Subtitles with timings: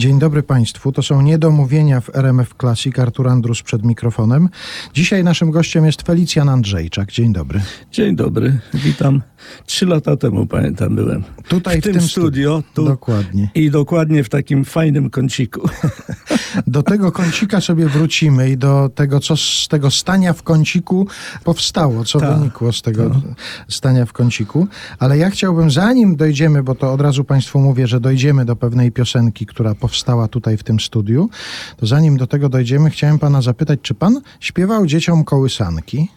[0.00, 0.92] Dzień dobry Państwu.
[0.92, 2.98] To są niedomówienia w RMF Classic.
[2.98, 4.48] Artur Andrus przed mikrofonem.
[4.94, 7.12] Dzisiaj naszym gościem jest Felicjan Andrzejczak.
[7.12, 7.60] Dzień dobry.
[7.92, 9.22] Dzień dobry, witam.
[9.66, 11.24] Trzy lata temu pamiętam byłem.
[11.48, 12.62] Tutaj w, tym, studio.
[12.74, 13.50] Tu Dokładnie.
[13.54, 15.68] I dokładnie w takim fajnym kąciku.
[16.66, 21.06] Do tego kącika sobie wrócimy i do tego, co z tego stania w kąciku
[21.44, 23.22] powstało, co Tak, wynikło z tego
[23.68, 24.66] stania w kąciku.
[24.98, 28.92] Ale ja chciałbym, zanim dojdziemy, bo to od razu Państwu mówię, że dojdziemy do pewnej
[28.92, 29.89] piosenki, która powstała
[30.30, 31.30] tutaj w tym studiu,
[31.76, 36.08] to zanim do tego dojdziemy, chciałem Pana zapytać, czy Pan śpiewał dzieciom kołysanki?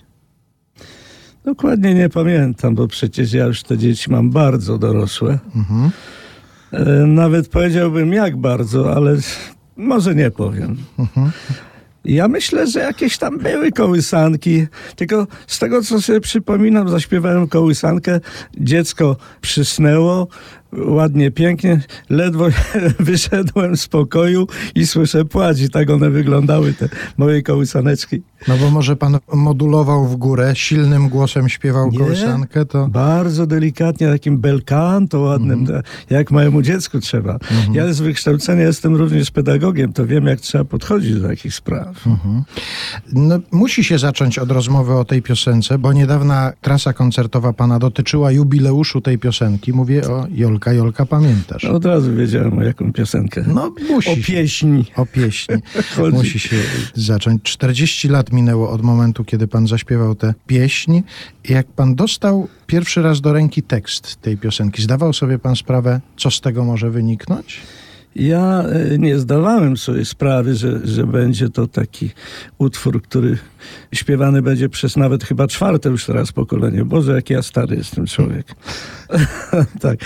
[1.46, 5.40] Dokładnie nie pamiętam, bo przecież ja już te dzieci mam bardzo dorosłe.
[6.72, 9.18] E, Nawet powiedziałbym jak bardzo, ale
[9.78, 10.78] może nie powiem.
[12.06, 18.20] Ja myślę, że jakieś tam były kołysanki, tylko z tego co sobie przypominam, zaśpiewałem kołysankę,
[18.58, 20.28] dziecko przysnęło,
[20.78, 22.48] ładnie, pięknie, ledwo
[23.00, 28.22] wyszedłem z pokoju i słyszę płacz i tak one wyglądały, te moje kołysaneczki.
[28.48, 31.98] No bo może Pan modulował w górę, silnym głosem śpiewał Nie.
[31.98, 32.88] kołysankę, to...
[32.88, 35.84] Bardzo delikatnie, takim belcanto ładnym, Mhm.
[36.10, 37.38] jak małemu dziecku trzeba.
[37.74, 42.08] Ja z wykształcenia jestem również pedagogiem, to wiem jak trzeba podchodzić do takich spraw.
[42.08, 42.44] Mhm.
[43.14, 48.32] No, musi się zacząć od rozmowy o tej piosence, bo niedawna trasa koncertowa pana dotyczyła
[48.32, 49.74] jubileuszu tej piosenki.
[49.74, 50.28] Mówię o
[50.64, 51.66] Jolka, Jolka, pamiętasz?
[51.66, 53.44] Od razu wiedziałem o jaką piosenkę.
[53.48, 54.22] No, musi o się.
[54.22, 54.86] pieśni.
[54.96, 55.56] O pieśni.
[56.14, 56.56] Musi się
[56.94, 57.42] zacząć.
[57.44, 61.02] 40 lat minęło od momentu, kiedy pan zaśpiewał tę pieśń.
[61.50, 66.32] Jak pan dostał pierwszy raz do ręki tekst tej piosenki, zdawał sobie pan sprawę, co
[66.32, 67.62] z tego może wyniknąć?
[68.16, 72.10] Ja e, nie zdawałem sobie sprawy, że, że będzie to taki
[72.58, 73.38] utwór, który
[73.94, 76.86] śpiewany będzie przez nawet chyba czwarte już teraz pokolenie.
[76.86, 78.56] Boże, jak ja stary jestem człowiek.
[79.82, 80.00] tak.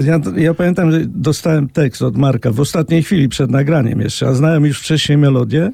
[0.00, 4.34] Ja, ja pamiętam, że dostałem tekst od Marka w ostatniej chwili przed nagraniem jeszcze, a
[4.34, 5.70] znałem już wcześniej melodię,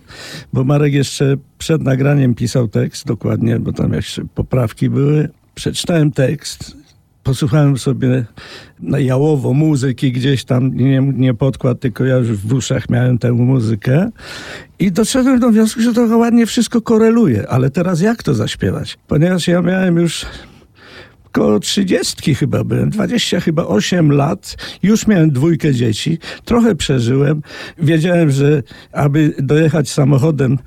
[0.53, 5.29] bo Marek jeszcze przed nagraniem pisał tekst dokładnie, bo tam jeszcze poprawki były.
[5.55, 6.77] Przeczytałem tekst,
[7.23, 8.25] posłuchałem sobie
[8.81, 13.33] na jałowo muzyki gdzieś tam, nie, nie podkład, tylko ja już w uszach miałem tę
[13.33, 14.11] muzykę
[14.79, 18.98] i doszedłem do wniosku, że to ładnie wszystko koreluje, ale teraz jak to zaśpiewać?
[19.07, 20.27] Ponieważ ja miałem już
[21.33, 27.42] koło trzydziestki chyba byłem, 20 chyba 8 lat, już miałem dwójkę dzieci, trochę przeżyłem.
[27.79, 30.58] Wiedziałem, że aby dojechać samochodem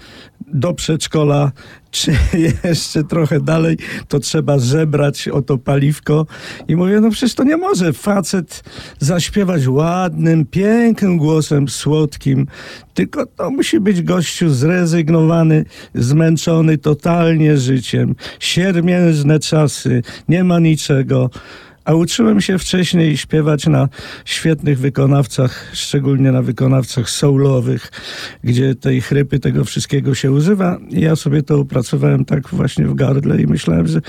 [0.53, 1.51] do przedszkola,
[1.91, 2.11] czy
[2.63, 3.77] jeszcze trochę dalej,
[4.07, 6.25] to trzeba zebrać o to paliwko.
[6.67, 8.63] I mówię, no przecież to nie może facet
[8.99, 12.47] zaśpiewać ładnym, pięknym głosem, słodkim,
[12.93, 15.65] tylko to musi być gościu zrezygnowany,
[15.95, 21.29] zmęczony totalnie życiem, siermiężne czasy, nie ma niczego.
[21.85, 23.89] A uczyłem się wcześniej śpiewać na
[24.25, 27.91] świetnych wykonawcach, szczególnie na wykonawcach soulowych,
[28.43, 30.77] gdzie tej chrypy, tego wszystkiego się używa.
[30.89, 34.01] I ja sobie to opracowałem tak właśnie w gardle i myślałem, że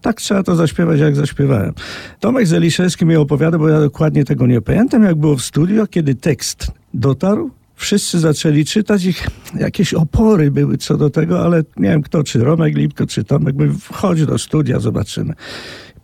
[0.00, 1.72] tak trzeba to zaśpiewać, jak zaśpiewałem.
[2.20, 6.14] Tomek Zeliszewski mi opowiada, bo ja dokładnie tego nie pamiętam, jak było w studio, kiedy
[6.14, 7.50] tekst dotarł.
[7.76, 12.38] Wszyscy zaczęli czytać ich, jakieś opory były co do tego, ale nie wiem kto, czy
[12.38, 15.34] Romek Lipko, czy Tomek, mówił, wchodź do studia, zobaczymy.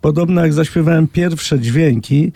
[0.01, 2.31] Podobno jak zaśpiewałem pierwsze dźwięki,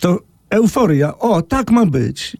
[0.00, 0.18] to
[0.50, 2.36] euforia, o, tak ma być.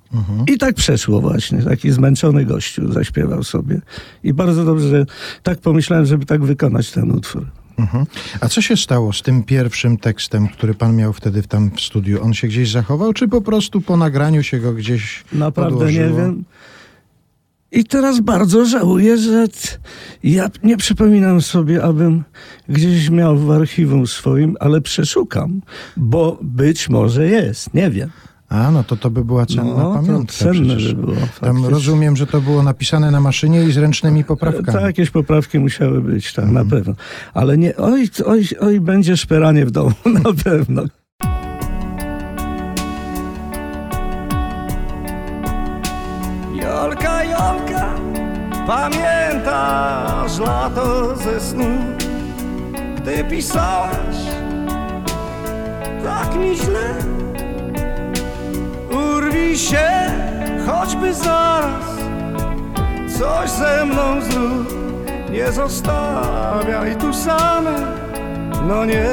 [0.49, 3.81] I tak przeszło właśnie, taki zmęczony gościu zaśpiewał sobie.
[4.25, 5.07] I bardzo dobrze, że
[5.43, 7.47] tak pomyślałem, żeby tak wykonać ten utwór.
[7.79, 8.07] Mhm.
[8.41, 11.81] A co się stało z tym pierwszym tekstem, który pan miał wtedy w tam w
[11.81, 12.23] studiu?
[12.25, 16.17] On się gdzieś zachował, czy po prostu po nagraniu się go gdzieś Naprawdę nie podłożyło?
[16.19, 16.45] wiem.
[17.75, 19.47] I teraz bardzo żałuję, że
[20.23, 22.25] ja nie przypominam sobie, abym
[22.69, 25.61] gdzieś miał w archiwum swoim, ale przeszukam,
[25.97, 28.11] bo być może jest, nie wiem.
[28.49, 31.71] A, no to to by była cenna No, pamiątka cenne by było, Tam faktycznie.
[31.71, 34.67] rozumiem, że to było napisane na maszynie i z ręcznymi poprawkami.
[34.73, 36.65] Tak, jakieś poprawki musiały być, tak, Mhm.
[36.69, 36.95] na pewno.
[37.35, 39.93] Ale nie, oj, oj, oj, będzie szperanie w domu,
[40.25, 40.83] na pewno.
[48.66, 51.78] Pamiętasz lato ze snu,
[52.96, 54.16] gdy pisałaś
[56.05, 56.94] tak mi źle.
[58.90, 59.88] Urwij się,
[60.66, 61.84] choćby zaraz,
[63.19, 64.75] coś ze mną zrób,
[65.31, 67.76] nie zostawiaj tu same,
[68.69, 69.06] no nie.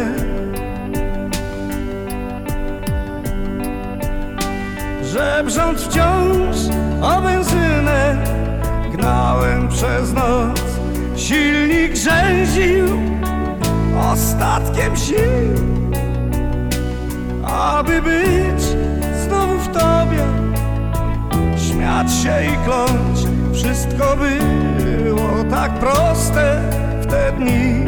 [5.04, 6.58] Żebrząc wciąż
[7.02, 8.18] o benzynę
[8.92, 10.62] Gnałem przez noc,
[11.16, 13.12] silnik rzęził
[14.12, 15.56] ostatkiem sił,
[17.44, 18.62] aby być
[19.26, 20.26] znowu w tobie,
[21.58, 23.20] śmiać się i kląć.
[23.54, 26.62] Wszystko było tak proste
[27.02, 27.86] w te dni.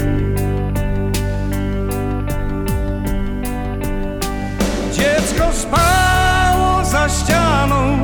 [4.94, 7.98] Dziecko spało za ścianą,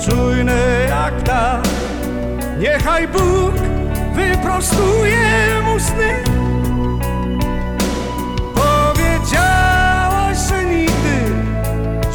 [0.00, 1.79] czujne jak ptak
[2.60, 3.54] Niechaj Bóg
[4.14, 6.24] wyprostuje mu sny.
[8.54, 11.18] Powiedziałaś, że nigdy,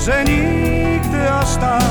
[0.05, 1.83] że nigdy aż tak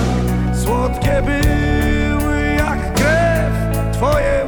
[0.65, 3.53] słodkie były jak krew
[3.93, 4.44] Twoje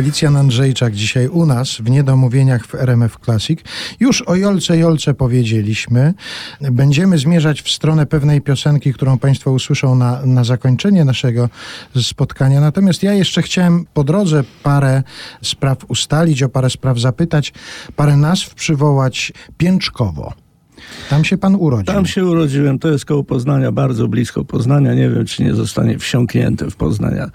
[0.00, 3.60] Felicjan Andrzejczak dzisiaj u nas w Niedomówieniach w RMF Classic.
[4.00, 6.14] Już o Jolce Jolce powiedzieliśmy.
[6.60, 11.48] Będziemy zmierzać w stronę pewnej piosenki, którą Państwo usłyszą na, na zakończenie naszego
[12.02, 12.60] spotkania.
[12.60, 15.02] Natomiast ja jeszcze chciałem po drodze parę
[15.42, 17.52] spraw ustalić, o parę spraw zapytać,
[17.96, 19.32] parę nazw przywołać.
[19.58, 20.32] Pięczkowo.
[21.10, 21.94] Tam się pan urodził.
[21.94, 24.94] Tam się urodziłem, to jest koło Poznania, bardzo blisko Poznania.
[24.94, 27.30] Nie wiem, czy nie zostanie wsiąknięty w Poznania.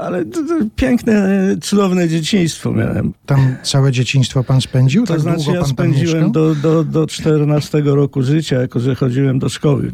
[0.00, 3.12] Ale to, to piękne, cudowne dzieciństwo miałem.
[3.26, 5.06] Tam całe dzieciństwo pan spędził?
[5.06, 9.48] To tak znaczy ja spędziłem do, do, do 14 roku życia, jako że chodziłem do
[9.48, 9.92] szkoły.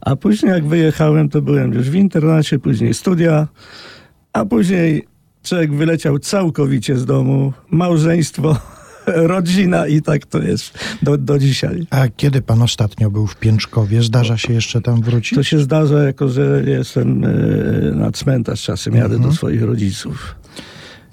[0.00, 3.48] A później jak wyjechałem, to byłem już w internacie, później studia,
[4.32, 5.06] a później
[5.42, 8.56] człowiek wyleciał całkowicie z domu, małżeństwo,
[9.14, 11.86] rodzina i tak to jest do, do dzisiaj.
[11.90, 14.02] A kiedy pan ostatnio był w Pięczkowie?
[14.02, 15.34] Zdarza się jeszcze tam wrócić?
[15.34, 17.28] To się zdarza, jako że jestem e,
[17.94, 19.30] na cmentarz czasem, jadę Mhm.
[19.30, 20.34] do swoich rodziców.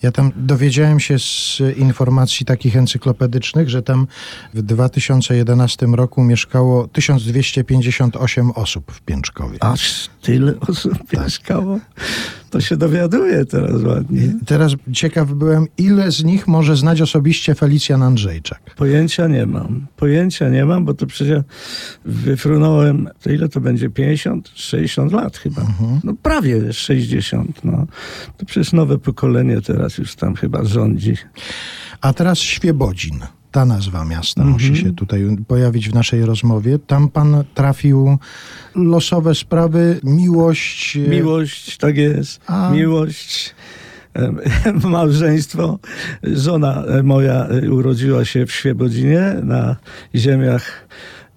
[0.03, 4.07] Ja tam dowiedziałem się z informacji takich encyklopedycznych, że tam
[4.53, 9.57] w 2011 roku mieszkało 1258 osób w Pięczkowie.
[9.63, 11.79] Aż tyle osób mieszkało.
[12.49, 14.21] To się dowiaduje teraz ładnie.
[14.45, 18.75] Teraz ciekaw byłem, ile z nich może znać osobiście Felicjan Andrzejczak.
[18.75, 19.87] Pojęcia nie mam.
[19.95, 21.39] Pojęcia nie mam, bo to przecież
[22.05, 23.89] wyfrunąłem, to ile to będzie?
[23.89, 25.61] 50, 60 lat chyba.
[26.03, 27.63] No prawie 60.
[27.63, 27.85] No.
[28.37, 31.13] To przecież nowe pokolenie teraz już tam chyba rządzi.
[32.01, 33.19] A teraz Świebodzin.
[33.57, 34.53] Ta nazwa miasta Mhm.
[34.53, 36.79] musi się tutaj pojawić w naszej rozmowie.
[36.79, 38.17] Tam pan trafił
[38.75, 40.97] losowe sprawy, miłość.
[40.97, 42.41] e, Miłość, tak jest.
[42.47, 42.71] A.
[42.71, 43.55] Miłość.
[44.13, 44.39] em,
[44.91, 45.79] Małżeństwo.
[46.23, 49.75] Żona e, moja e, urodziła się w Świebodzinie na
[50.15, 50.87] ziemiach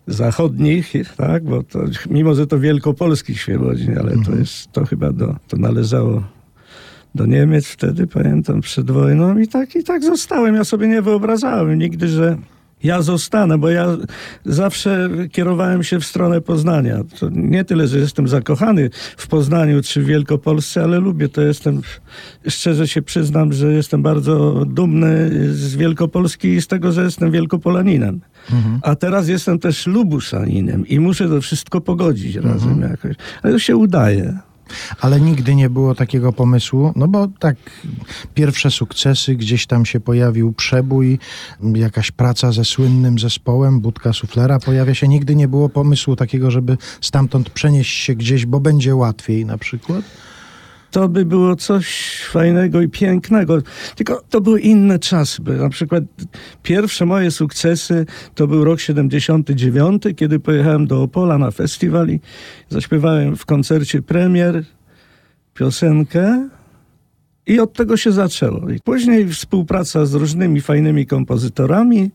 [0.07, 1.79] zachodnich, tak, bo to,
[2.11, 6.23] mimo, że to wielkopolski Świebodzin, ale to jest, to chyba do, to należało
[7.15, 10.55] do Niemiec wtedy, pamiętam, przed wojną i tak, i tak zostałem.
[10.55, 12.37] Ja sobie nie wyobrażałem nigdy, że
[12.83, 13.87] ja zostanę, bo ja
[14.45, 16.97] zawsze kierowałem się w stronę Poznania.
[17.19, 21.43] To nie tyle, że jestem zakochany w Poznaniu czy w Wielkopolsce, ale lubię to.
[21.43, 21.81] Jestem,
[22.49, 28.21] szczerze się przyznam, że jestem bardzo dumny z Wielkopolski i z tego, że jestem Wielkopolaninem.
[28.83, 33.17] A teraz jestem też Lubuszaninem i muszę to wszystko pogodzić razem jakoś.
[33.43, 34.39] Ale to się udaje.
[35.01, 37.57] Ale nigdy nie było takiego pomysłu, no bo tak
[38.35, 41.19] pierwsze sukcesy, gdzieś tam się pojawił przebój,
[41.75, 45.09] jakaś praca ze słynnym zespołem, Budka Suflera pojawia się.
[45.09, 50.05] Nigdy nie było pomysłu takiego, żeby stamtąd przenieść się gdzieś, bo będzie łatwiej na przykład.
[50.91, 53.59] To by było coś fajnego i pięknego.
[53.97, 55.43] Tylko to były inne czasy.
[55.43, 56.05] Na przykład
[56.63, 62.21] pierwsze moje sukcesy to był rok 79, kiedy pojechałem do Opola na festiwal i
[62.69, 64.65] zaśpiewałem w koncercie premier
[65.55, 66.49] piosenkę
[67.47, 68.71] i od tego się zaczęło.
[68.71, 72.11] I później współpraca z różnymi fajnymi kompozytorami,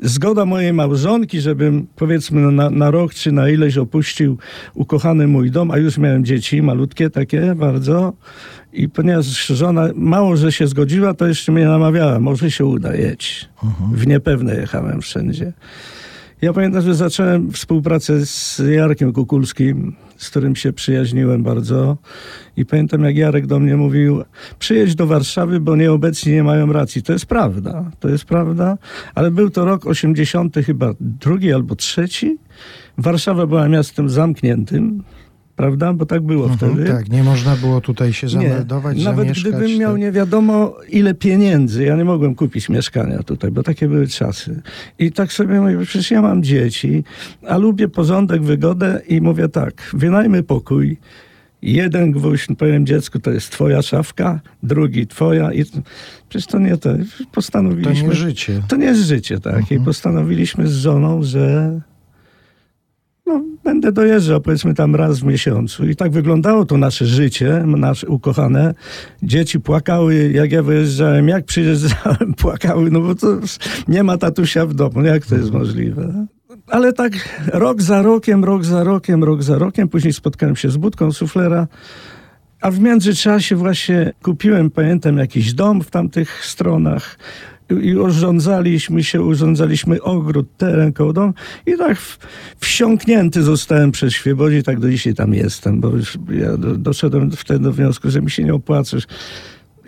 [0.00, 4.38] zgoda mojej małżonki, żebym powiedzmy na, na rok czy na ileś opuścił
[4.74, 8.12] ukochany mój dom, a już miałem dzieci, malutkie takie bardzo.
[8.72, 13.48] I ponieważ żona mało, że się zgodziła, to jeszcze mnie namawiała, może się uda, jedź.
[13.92, 15.52] W niepewne jechałem wszędzie.
[16.42, 21.96] Ja pamiętam, że zacząłem współpracę z Jarkiem Kukulskim, z którym się przyjaźniłem bardzo.
[22.56, 24.24] I pamiętam, jak Jarek do mnie mówił,
[24.58, 27.02] przyjedź do Warszawy, bo nieobecni nie mają racji.
[27.02, 28.78] To jest prawda, to jest prawda.
[29.14, 32.38] Ale był to rok 80 chyba drugi albo trzeci.
[32.98, 35.02] Warszawa była miastem zamkniętym,
[35.56, 35.92] prawda?
[35.92, 36.84] Bo tak było wtedy.
[36.84, 40.00] Tak, nie można było tutaj się zameldować, Nie, nawet gdybym miał tak.
[40.00, 44.62] nie wiadomo ile pieniędzy, ja nie mogłem kupić mieszkania tutaj, bo takie były czasy.
[44.98, 47.04] I tak sobie mówię, przecież ja mam dzieci,
[47.48, 50.96] a lubię porządek, wygodę i mówię tak, wynajmy pokój,
[51.62, 55.64] jeden gwóźdź, powiem dziecku, to jest twoja szafka, drugi twoja i
[56.28, 56.98] przecież to nie to, To
[57.32, 58.08] postanowiliśmy...
[58.08, 58.62] nie życie.
[58.68, 59.72] To nie jest życie, tak.
[59.72, 61.80] I postanowiliśmy z żoną, że
[63.26, 65.86] no, będę dojeżdżał powiedzmy tam raz w miesiącu.
[65.86, 68.74] I tak wyglądało to nasze życie, nasze ukochane.
[69.22, 73.38] Dzieci płakały, jak ja wyjeżdżałem, jak przyjeżdżałem, płakały, no bo to
[73.88, 75.02] nie ma tatusia w domu.
[75.02, 76.26] Jak to jest możliwe?
[76.66, 77.12] Ale tak
[77.52, 79.88] rok za rokiem, rok za rokiem, rok za rokiem.
[79.88, 81.66] Później spotkałem się z budką suflera.
[82.60, 87.18] A w międzyczasie właśnie kupiłem, pamiętam, jakiś dom w tamtych stronach
[87.70, 91.32] i urządzaliśmy się, urządzaliśmy ogród, teren koło domu
[91.66, 92.18] i tak w,
[92.60, 97.30] wsiąknięty zostałem przez Świebodzie i tak do dzisiaj tam jestem, bo już ja do, doszedłem
[97.30, 99.06] wtedy do wniosku, że mi się nie opłacasz.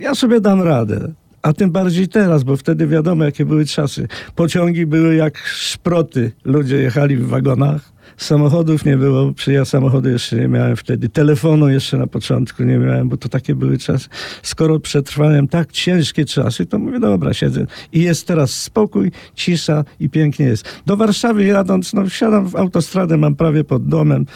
[0.00, 1.12] Ja sobie dam radę.
[1.42, 4.08] A tym bardziej teraz, bo wtedy wiadomo, jakie były czasy.
[4.34, 6.32] Pociągi były jak szproty.
[6.44, 7.92] Ludzie jechali w wagonach.
[8.18, 12.78] Samochodów nie było, czy ja samochodu jeszcze nie miałem wtedy, telefonu jeszcze na początku nie
[12.78, 14.08] miałem, bo to takie były czasy.
[14.42, 17.66] Skoro przetrwałem tak ciężkie czasy, to mówię, dobra, siedzę.
[17.92, 20.82] I jest teraz spokój, cisza i pięknie jest.
[20.86, 24.26] Do Warszawy jadąc, no wsiadam w autostradę, mam prawie pod domem.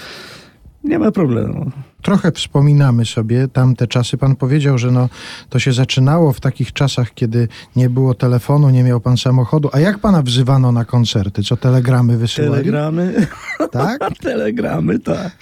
[0.84, 1.70] Nie ma problemu.
[2.02, 4.18] Trochę wspominamy sobie tamte czasy.
[4.18, 5.08] Pan powiedział, że no,
[5.48, 9.70] to się zaczynało w takich czasach, kiedy nie było telefonu, nie miał pan samochodu.
[9.72, 11.42] A jak pana wzywano na koncerty?
[11.42, 12.52] Co telegramy wysyłali?
[12.52, 13.26] Telegramy.
[13.72, 13.98] Tak?
[14.22, 15.32] Telegramy, tak.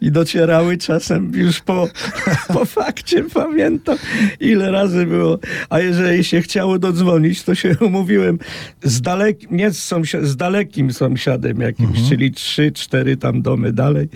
[0.00, 1.88] I docierały czasem już po,
[2.54, 3.96] po fakcie, pamiętam,
[4.40, 5.38] ile razy było.
[5.70, 8.38] A jeżeli się chciało dodzwonić, to się umówiłem
[8.82, 14.08] z dalekim, nie z, sąsi- z dalekim sąsiadem jakimś, czyli trzy, cztery tam domy dalej,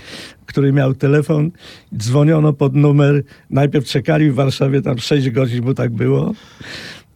[0.46, 1.50] który miał telefon.
[1.96, 3.22] Dzwoniono pod numer.
[3.50, 6.34] Najpierw czekali w Warszawie tam 6 godzin, bo tak było.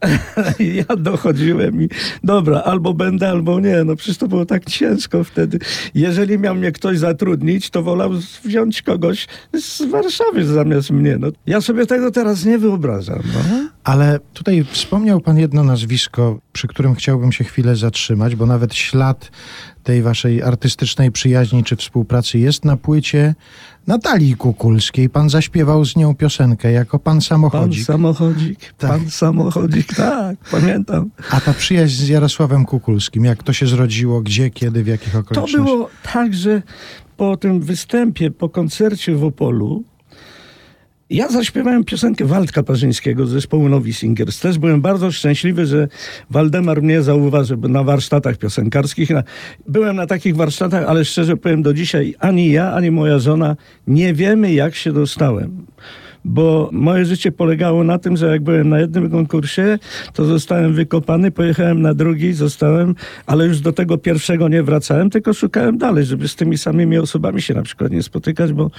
[0.59, 1.89] Ja dochodziłem i
[2.23, 3.83] dobra, albo będę, albo nie.
[3.83, 5.59] No przecież to było tak ciężko wtedy.
[5.95, 8.11] Jeżeli miał mnie ktoś zatrudnić, to wolał
[8.43, 11.17] wziąć kogoś z Warszawy zamiast mnie.
[11.19, 13.19] No, ja sobie tego teraz nie wyobrażam.
[13.33, 13.69] No.
[13.83, 19.31] Ale tutaj wspomniał pan jedno nazwisko, przy którym chciałbym się chwilę zatrzymać, bo nawet ślad
[19.87, 23.35] tej waszej artystycznej przyjaźni czy współpracy jest na płycie
[23.87, 25.09] Natalii Kukulskiej.
[25.09, 27.85] Pan zaśpiewał z nią piosenkę jako pan Pan samochodzik.
[27.85, 28.89] samochodzik, Tak.
[28.89, 31.09] pan samochodzik, tak, pamiętam.
[31.31, 35.19] A ta przyjaźń z Jarosławem Kukulskim, jak to się zrodziło, gdzie, kiedy, w jakich To
[35.19, 35.63] okolicznościach?
[35.63, 36.61] było tak, że
[37.17, 39.83] po tym występie, po koncercie w Opolu,
[41.09, 44.39] ja zaśpiewałem piosenkę Waldka Parzyńskiego z zespołu Nowi Singers.
[44.39, 45.87] Też byłem bardzo szczęśliwy, że
[46.29, 49.09] Waldemar mnie zauważył na warsztatach piosenkarskich.
[49.67, 53.55] Byłem na takich warsztatach, ale szczerze powiem, do dzisiaj ani ja, ani moja żona
[53.87, 55.65] nie wiemy, jak się dostałem.
[56.27, 59.79] Bo moje życie polegało na tym, że jak byłem na jednym konkursie,
[60.13, 65.33] to zostałem wykopany, pojechałem na drugi, zostałem, ale już do tego pierwszego nie wracałem, tylko
[65.33, 68.71] szukałem dalej, żeby z tymi samymi osobami się na przykład nie spotykać, bo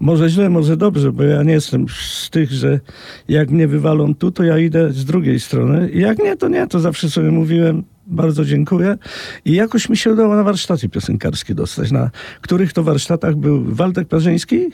[0.00, 2.80] może źle, może dobrze, bo ja nie jestem z tych, że
[3.28, 5.90] jak mnie wywalą tu, to ja idę z drugiej strony.
[5.94, 8.98] Jak nie, to nie, to zawsze sobie mówiłem, bardzo dziękuję.
[9.44, 14.08] I jakoś mi się udało na warsztaty piosenkarskie dostać, na których to warsztatach był Waldek
[14.08, 14.70] Parzyński,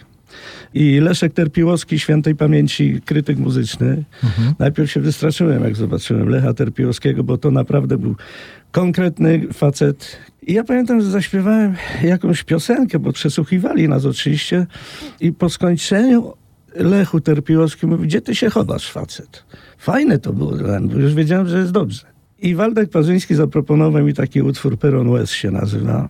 [0.75, 4.04] i Leszek Terpiłowski, świętej pamięci, krytyk muzyczny.
[4.58, 8.16] Najpierw się wystraszyłem, jak zobaczyłem Lecha Terpiłowskiego, bo to naprawdę był
[8.73, 10.19] konkretny facet.
[10.43, 14.67] I ja pamiętam, że zaśpiewałem jakąś piosenkę, bo przesłuchiwali nas oczywiście.
[15.21, 16.32] I po skończeniu
[16.75, 19.45] Lechu Terpiłowski mówi, gdzie ty się chowasz, facet?
[19.78, 22.06] Fajne to było, Len, bo już wiedziałem, że jest dobrze.
[22.38, 26.08] I Waldek Parzyński zaproponował mi taki utwór Peron West się nazywa.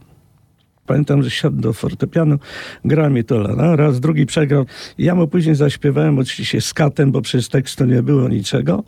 [0.88, 2.38] Pamiętam, że siadł do fortepianu,
[2.84, 4.66] gra mi to no, raz, drugi przegrał.
[4.98, 8.84] Ja mu później zaśpiewałem oczywiście z katem, bo przez tekstu nie było niczego.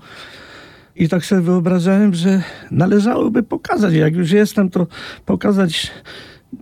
[0.96, 4.86] I tak sobie wyobrażałem, że należałoby pokazać, jak już jestem, to
[5.26, 5.90] pokazać,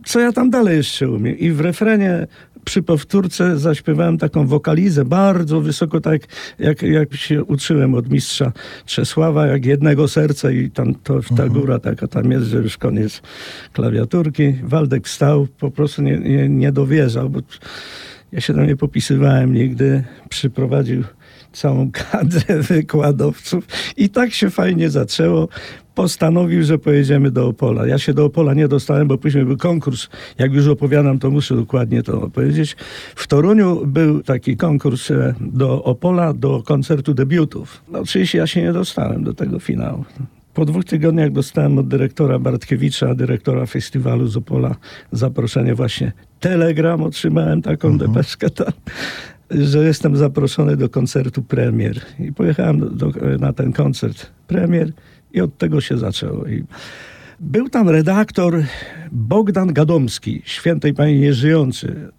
[0.05, 1.39] co ja tam dalej jeszcze umiem.
[1.39, 2.27] I w refrenie
[2.65, 6.23] przy powtórce zaśpiewałem taką wokalizę bardzo wysoko, tak
[6.59, 8.53] jak, jak się uczyłem od mistrza
[8.87, 13.23] Czesława, jak jednego serca i tam to, ta góra taka tam jest, że już koniec
[13.73, 14.55] klawiaturki.
[14.63, 17.41] Waldek wstał, po prostu nie, nie, nie dowierzał, bo
[18.33, 20.05] ja się tam nie popisywałem nigdy.
[20.29, 21.05] Przyprowadził
[21.53, 23.67] całą kadrę wykładowców
[23.97, 25.49] i tak się fajnie zaczęło.
[25.99, 27.87] Postanowił, że pojedziemy do Opola.
[27.87, 30.09] Ja się do Opola nie dostałem, bo później był konkurs.
[30.39, 32.77] Jak już opowiadam, to muszę dokładnie to opowiedzieć.
[33.17, 37.83] W Toruniu był taki konkurs e, do Opola, do koncertu debiutów.
[37.89, 40.05] No oczywiście ja się nie dostałem do tego finału.
[40.55, 44.75] Po dwóch tygodniach dostałem od dyrektora Bartkiewicza, dyrektora festiwalu z Opola,
[45.13, 46.13] zaproszenie właśnie.
[46.41, 48.73] Telegram otrzymałem taką depeszkę tam,
[49.51, 52.01] że jestem zaproszony do koncertu premier.
[52.21, 54.93] I pojechałem do, do, na ten koncert premier
[55.33, 56.47] i od tego się zaczęło.
[56.47, 56.65] I
[57.41, 58.63] był tam redaktor
[59.13, 62.11] Bogdan Gadomski, świętej pani nieżyjący.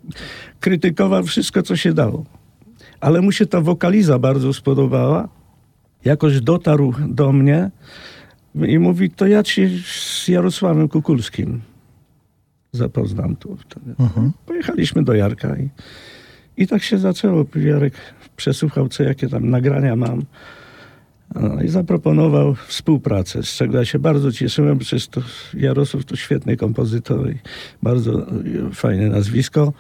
[0.60, 2.26] Krytykował wszystko, co się dało.
[3.00, 5.30] Ale mu się ta wokaliza bardzo spodobała.
[6.06, 7.72] Jakoś dotarł do mnie
[8.56, 11.62] i mówi, to ja ci z Jarosławem Kukulskim
[12.72, 13.58] zapoznam tu.
[13.58, 13.96] Wtedy.
[14.46, 15.70] Pojechaliśmy do Jarka i,
[16.58, 17.46] i tak się zaczęło.
[17.56, 17.94] Jarek
[18.36, 20.22] przesłuchał, co jakie tam nagrania mam.
[21.36, 25.22] No, I zaproponował współpracę, z czego ja się bardzo cieszyłem, przecież to
[25.54, 27.36] Jarosław to świetny kompozytor i
[27.84, 28.26] bardzo
[28.74, 29.74] fajne nazwisko.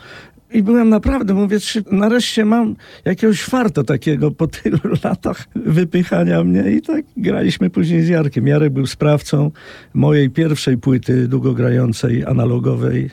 [0.53, 6.71] I byłem naprawdę, mówię, czy nareszcie mam jakiegoś farta takiego po tylu latach wypychania mnie.
[6.71, 8.47] I tak graliśmy później z Jarkiem.
[8.47, 9.51] Jarek był sprawcą
[9.93, 13.09] mojej pierwszej płyty długogrającej, analogowej.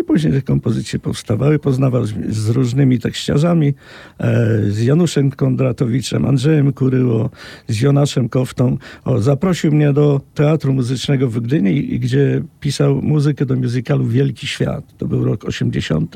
[0.00, 1.58] I później te kompozycje powstawały.
[1.58, 3.74] Poznawał z, różnymi tekściarzami,
[4.18, 7.30] e, z Januszem Kondratowiczem, Andrzejem Kuryło,
[7.68, 8.78] z Jonaszem Koftą.
[9.04, 14.96] O, zaprosił mnie do Teatru Muzycznego w Gdyni, gdzie pisał muzykę do musicalu Wielki Świat.
[14.96, 16.14] To był rok 80,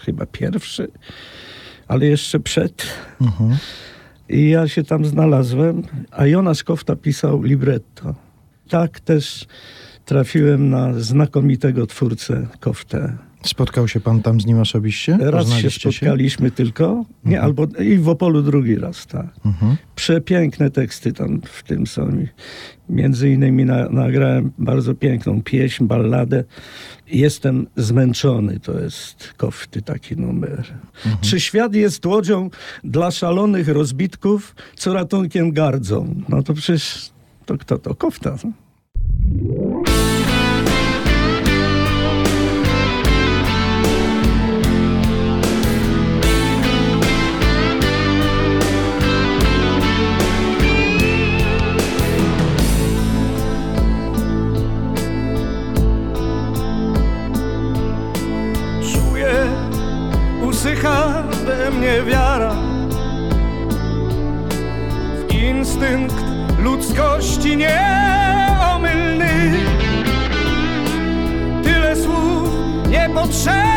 [0.00, 0.88] chyba pierwszy,
[1.88, 2.86] ale jeszcze przed.
[3.20, 3.56] Mhm.
[4.28, 8.14] I ja się tam znalazłem, a Jonasz Kofta pisał libretto.
[8.68, 9.46] Tak też
[10.06, 13.12] trafiłem na znakomitego twórcę Koftę.
[13.42, 15.18] Spotkał się pan tam z nim osobiście?
[15.20, 19.26] Raz się spotkaliśmy tylko, nie, albo i w Opolu drugi raz, tak.
[19.44, 19.76] Mhm.
[19.94, 22.26] Przepiękne teksty tam w tym są.
[22.88, 26.44] Między innymi na, nagrałem bardzo piękną pieśń, balladę.
[27.06, 30.64] Jestem zmęczony, to jest kofty taki numer.
[31.20, 32.50] Czy świat jest łodzią
[32.84, 36.14] dla szalonych rozbitków, co ratunkiem gardzą?
[36.28, 37.10] No to przecież
[37.46, 37.94] to kto to?
[37.94, 38.36] Kofta.
[38.44, 38.52] no.
[62.04, 62.54] Wiara.
[65.28, 66.14] W instynkt
[66.58, 69.52] ludzkości nieomylny.
[71.62, 72.48] Tyle słów
[72.88, 73.75] niepotrzebnych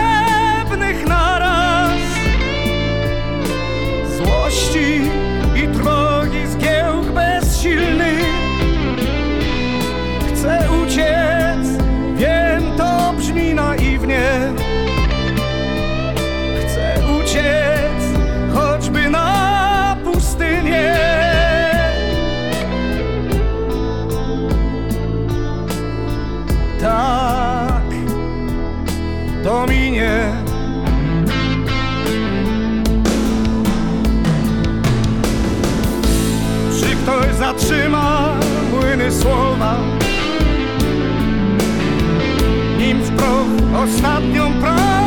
[43.84, 44.99] ostatnią prawdę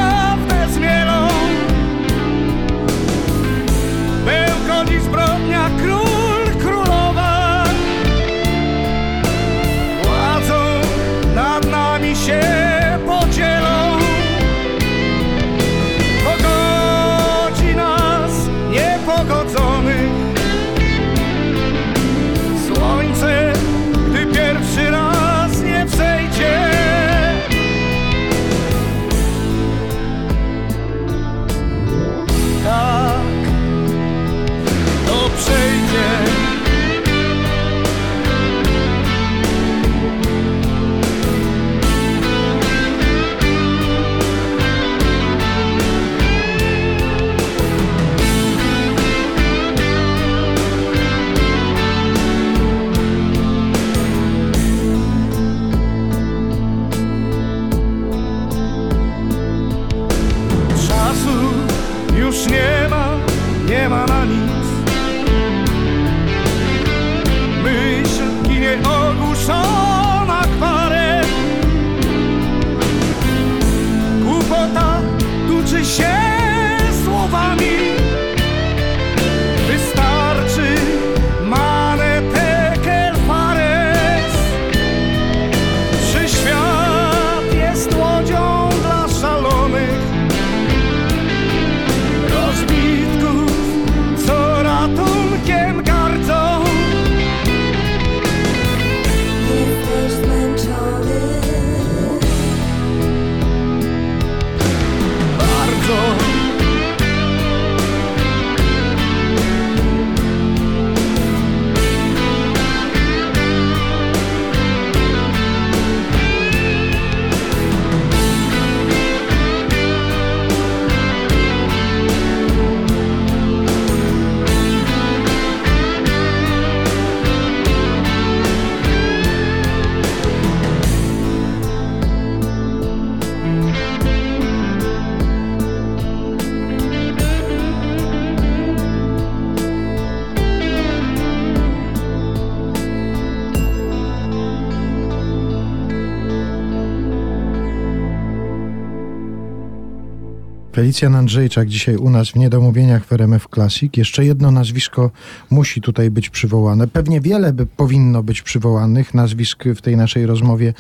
[150.73, 153.97] Felicjan Andrzejczak dzisiaj u nas w Niedomówieniach w RMF Classic.
[153.97, 155.11] Jeszcze jedno nazwisko
[155.51, 156.89] musi tutaj być przywołane.
[156.89, 160.75] Pewnie wiele by powinno być przywołanych nazwisk w tej naszej rozmowie,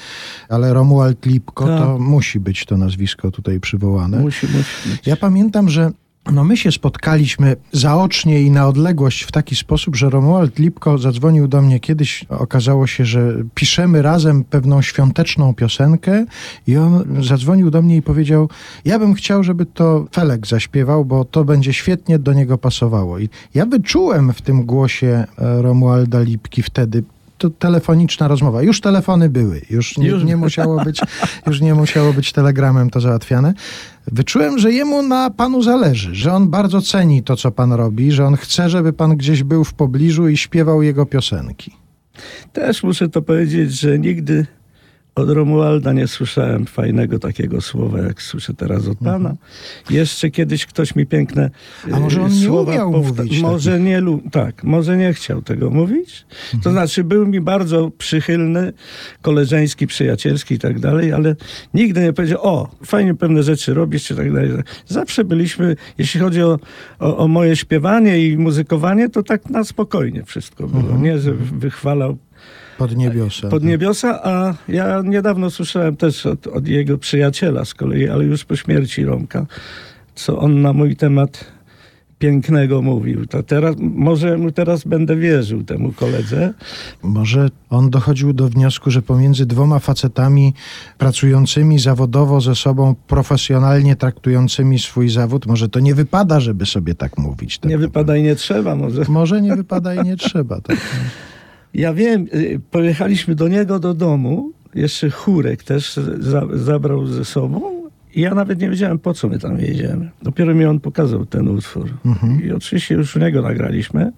[0.49, 1.79] ale Romuald Lipko Tak.
[1.79, 4.19] to musi być to nazwisko tutaj przywołane.
[4.19, 5.07] Musi, musi być.
[5.07, 5.91] Ja pamiętam, że
[6.31, 11.49] no my się spotkaliśmy zaocznie i na odległość w taki sposób, że Romuald Lipko zadzwonił
[11.49, 12.25] do mnie kiedyś.
[12.29, 16.25] Okazało się, że piszemy razem pewną świąteczną piosenkę
[16.67, 18.49] i on zadzwonił do mnie i powiedział,
[18.85, 23.19] ja bym chciał, żeby to Felek zaśpiewał, bo to będzie świetnie do niego pasowało.
[23.19, 27.03] I ja wyczułem w tym głosie e, Romualda Lipki wtedy
[27.43, 28.63] to telefoniczna rozmowa.
[28.63, 30.25] Już telefony były, już nie, Już.
[30.25, 31.01] nie musiało być,
[31.47, 33.55] już nie musiało być telegramem to załatwiane.
[34.07, 38.27] Wyczułem, że jemu na panu zależy, że on bardzo ceni to, co pan robi, że
[38.27, 41.77] on chce, żeby pan gdzieś był w pobliżu i śpiewał jego piosenki.
[42.53, 44.47] Też muszę to powiedzieć, że nigdy
[45.15, 49.35] od Romualda nie słyszałem fajnego takiego słowa, jak słyszę teraz od pana.
[49.91, 51.51] Jeszcze kiedyś ktoś mi piękne
[51.85, 51.95] Mhm.
[51.95, 55.13] A może e, on nie słowa umiał powta- mówić Może nie, lu- tak, może nie
[55.15, 56.27] chciał tego mówić.
[56.51, 56.73] To Mhm.
[56.75, 58.73] znaczy był mi bardzo przychylny,
[59.23, 61.37] koleżeński, przyjacielski i tak dalej, ale
[61.75, 64.51] nigdy nie powiedział, o, fajnie pewne rzeczy robisz, czy tak dalej.
[64.87, 66.59] Zawsze byliśmy, jeśli chodzi o,
[66.99, 70.83] o, o moje śpiewanie i muzykowanie, to tak na spokojnie wszystko było.
[70.83, 71.03] Mhm.
[71.03, 72.17] Nie, że wychwalał
[72.79, 73.49] Pod niebiosa.
[73.49, 78.45] pod niebiosa, a ja niedawno słyszałem też od, od jego przyjaciela z kolei, ale już
[78.45, 79.47] po śmierci Romka,
[80.15, 81.53] co on na mój temat
[82.23, 83.27] pięknego mówił.
[83.27, 86.55] To teraz, może mu teraz będę wierzył temu koledze.
[87.03, 90.55] Może on dochodził do wniosku, że pomiędzy dwoma facetami
[90.99, 97.19] pracującymi zawodowo ze sobą, profesjonalnie traktującymi swój zawód, może to nie wypada, żeby sobie tak
[97.19, 97.59] mówić.
[97.59, 99.05] Tak Nie wypada i nie trzeba może.
[99.09, 100.61] Może nie wypada i nie trzeba.
[100.61, 100.77] Tak.
[101.75, 107.83] Ja wiem, y, pojechaliśmy do niego do domu, jeszcze chórek też za, zabrał ze sobą
[108.15, 110.11] i ja nawet nie wiedziałem, po co my tam jedziemy.
[110.23, 111.91] Dopiero mi on pokazał ten utwór.
[112.07, 112.45] Mhm.
[112.45, 114.13] I oczywiście już u niego nagraliśmy.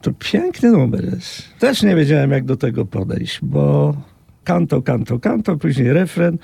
[0.00, 1.42] To piękny numer jest.
[1.58, 3.96] Też nie wiedziałem, jak do tego podejść, bo
[4.44, 6.38] kanto, kanto, kanto, później refren.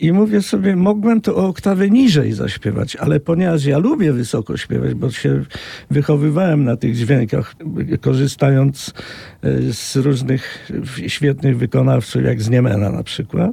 [0.00, 4.94] I mówię sobie, mogłem to o oktawę niżej zaśpiewać, ale ponieważ ja lubię wysoko śpiewać,
[4.94, 5.44] bo się
[5.90, 7.54] wychowywałem na tych dźwiękach,
[8.00, 8.94] korzystając
[9.42, 10.70] e, z różnych
[11.06, 13.52] świetnych wykonawców, jak z Niemena na przykład.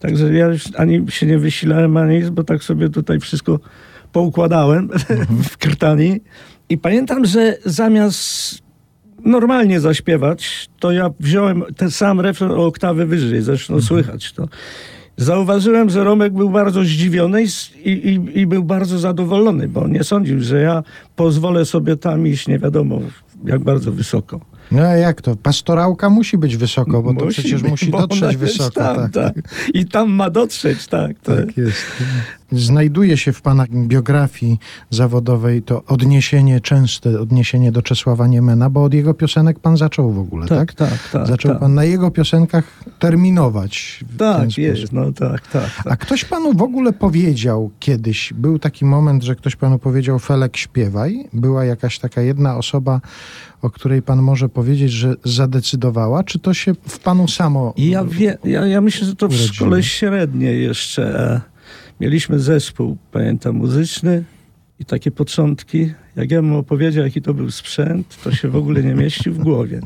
[0.00, 3.60] Także ja już ani się nie wysilałem, ani nic, bo tak sobie tutaj wszystko
[4.12, 4.88] poukładałem
[5.50, 6.20] w krtani.
[6.68, 8.58] I pamiętam, że zamiast
[9.24, 14.48] normalnie zaśpiewać, to ja wziąłem ten sam refren o oktawę wyżej, zresztą słychać to.
[15.16, 20.40] Zauważyłem, że Romek był bardzo zdziwiony i, i, i, był bardzo zadowolony, bo nie sądził,
[20.40, 20.82] że ja
[21.16, 23.00] pozwolę sobie tam iść nie wiadomo
[23.44, 24.40] jak bardzo wysoko.
[24.72, 25.36] No a jak to?
[25.36, 28.70] Pastorałka musi być wysoko, bo to Musi przecież być, musi dotrzeć wysoko.
[28.70, 29.34] Tam, tak, tak.
[29.74, 31.20] I tam ma dotrzeć, tak.
[31.20, 31.46] tak.
[31.46, 31.82] Tak jest.
[32.52, 34.58] Znajduje się w pana biografii
[34.90, 40.18] zawodowej to odniesienie, częste odniesienie do Czesława Niemena, bo od jego piosenek pan zaczął w
[40.18, 40.74] ogóle, tak?
[40.74, 41.26] Tak, tak, tak.
[41.26, 41.60] Zaczął tak.
[41.60, 42.64] pan na jego piosenkach
[42.98, 45.70] terminować Tak, jest, no tak, tak.
[45.76, 45.92] tak.
[45.92, 50.56] A ktoś panu w ogóle powiedział kiedyś, był taki moment, że ktoś panu powiedział Felek
[50.56, 51.28] śpiewaj?
[51.32, 53.00] Była jakaś taka jedna osoba,
[53.62, 56.24] o której pan może powiedzieć, że zadecydowała?
[56.24, 57.74] Czy to się w panu samo...
[57.76, 59.54] Ja, wie, ja, ja myślę, że to w urodziło.
[59.54, 61.55] szkole średniej jeszcze e,
[62.00, 64.24] mieliśmy zespół, pamiętam, muzyczny
[64.80, 65.92] i takie początki.
[66.16, 69.38] Jak ja bym opowiedział, jaki to był sprzęt, to się w ogóle nie mieści w
[69.38, 69.80] głowie.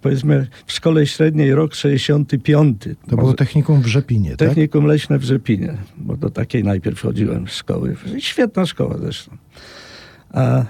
[0.00, 2.82] Powiedzmy, w szkole średniej rok 65.
[3.08, 4.48] To było technikum w Rzepinie, tak?
[4.48, 7.96] Technikum leśne w Rzepinie, bo do takiej najpierw chodziłem z szkoły.
[8.18, 9.36] Świetna szkoła zresztą.
[10.30, 10.64] A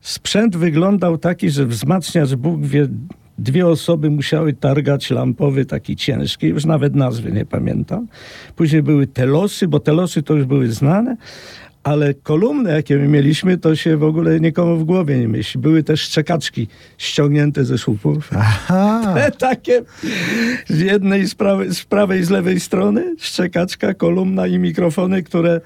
[0.00, 2.88] sprzęt wyglądał taki, że wzmacniacz Bóg wie,
[3.38, 8.06] dwie osoby musiały targać lampowy, taki ciężki, już nawet nazwy nie pamiętam.
[8.56, 11.16] Później były telosy, bo telosy to już były znane,
[11.84, 15.60] ale kolumny, jakie my mieliśmy, to się w ogóle nikomu w głowie nie myśli.
[15.60, 16.68] Były też szczekaczki
[16.98, 18.30] ściągnięte ze słupów.
[18.36, 19.82] Aha, Te takie
[20.68, 25.60] z jednej, z prawej, z prawej z lewej strony, szczekaczka, kolumna i mikrofony, które...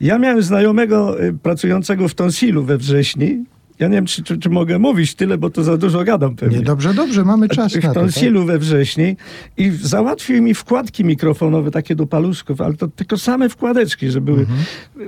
[0.00, 3.44] Ja miałem znajomego y, pracującego w Tonsilu we wrześni.
[3.78, 6.58] Ja nie wiem, czy, czy, czy mogę mówić tyle, bo to za dużo gadam pewnie.
[6.58, 7.86] nie, dobrze, dobrze, mamy czas w na to.
[7.86, 7.94] Tak?
[7.94, 9.16] Tonsilu we wrześni
[9.56, 14.46] i załatwił mi wkładki mikrofonowe takie do paluszków, ale to tylko same wkładeczki, że były.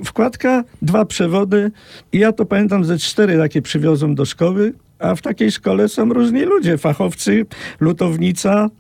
[0.05, 1.71] Wkładka, dwa przewody
[2.13, 6.13] i ja to pamiętam ze cztery takie przywiozłem do szkoły, a w takiej szkole są
[6.13, 7.47] różni ludzie, fachowcy,
[7.81, 8.71] lutownica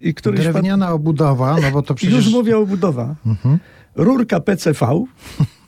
[0.00, 0.40] i któryś...
[0.44, 2.14] pan- Drewniana obudowa, no bo to przecież...
[2.16, 3.14] Już mówię o budowa.
[3.96, 4.86] Rurka PCV.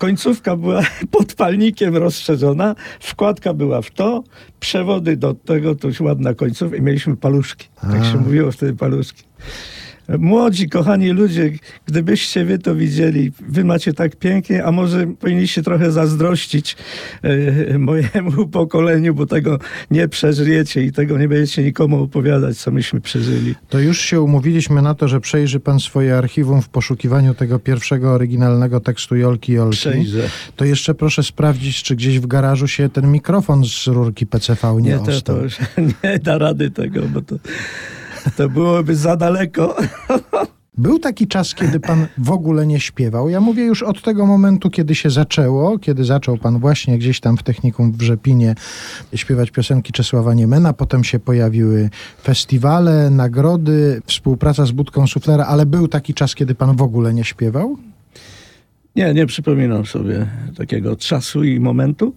[0.00, 0.82] Końcówka była
[1.18, 4.22] podpalnikiem rozszerzona, wkładka była w to,
[4.60, 7.68] przewody do tego, to już ładna końcówka i mieliśmy paluszki.
[7.80, 8.12] Tak A.
[8.12, 9.22] się mówiło wtedy paluszki.
[10.18, 11.50] Młodzi, kochani ludzie,
[11.86, 16.76] gdybyście wy to widzieli, wy macie tak pięknie, a może powinniście trochę zazdrościć
[17.22, 19.58] e, mojemu pokoleniu, bo tego
[19.90, 23.54] nie przeżyjecie i tego nie będziecie nikomu opowiadać, co myśmy przeżyli.
[23.68, 28.12] To już się umówiliśmy na to, że przejrzy pan swoje archiwum w poszukiwaniu tego pierwszego
[28.12, 29.76] oryginalnego tekstu Jolki Jolki.
[29.76, 30.28] Przejrzę.
[30.56, 34.90] To jeszcze proszę sprawdzić, czy gdzieś w garażu się ten mikrofon z rurki PCV nie,
[34.90, 35.36] Nie, to, ostał.
[35.36, 35.58] to już
[36.04, 37.36] nie da rady tego, bo to,
[38.36, 39.76] to byłoby za daleko.
[40.78, 43.28] Był taki czas, kiedy pan w ogóle nie śpiewał.
[43.28, 47.36] Ja mówię już od tego momentu, kiedy się zaczęło, kiedy zaczął pan właśnie gdzieś tam
[47.36, 48.54] w technikum w Rzepinie
[49.14, 50.72] śpiewać piosenki Czesława Niemena.
[50.72, 51.90] Potem się pojawiły
[52.22, 57.24] festiwale, nagrody, współpraca z Budką Suflera, ale był taki czas, kiedy pan w ogóle nie
[57.24, 57.76] śpiewał?
[58.96, 60.26] Nie, nie przypominam sobie
[60.56, 62.14] takiego czasu i momentu.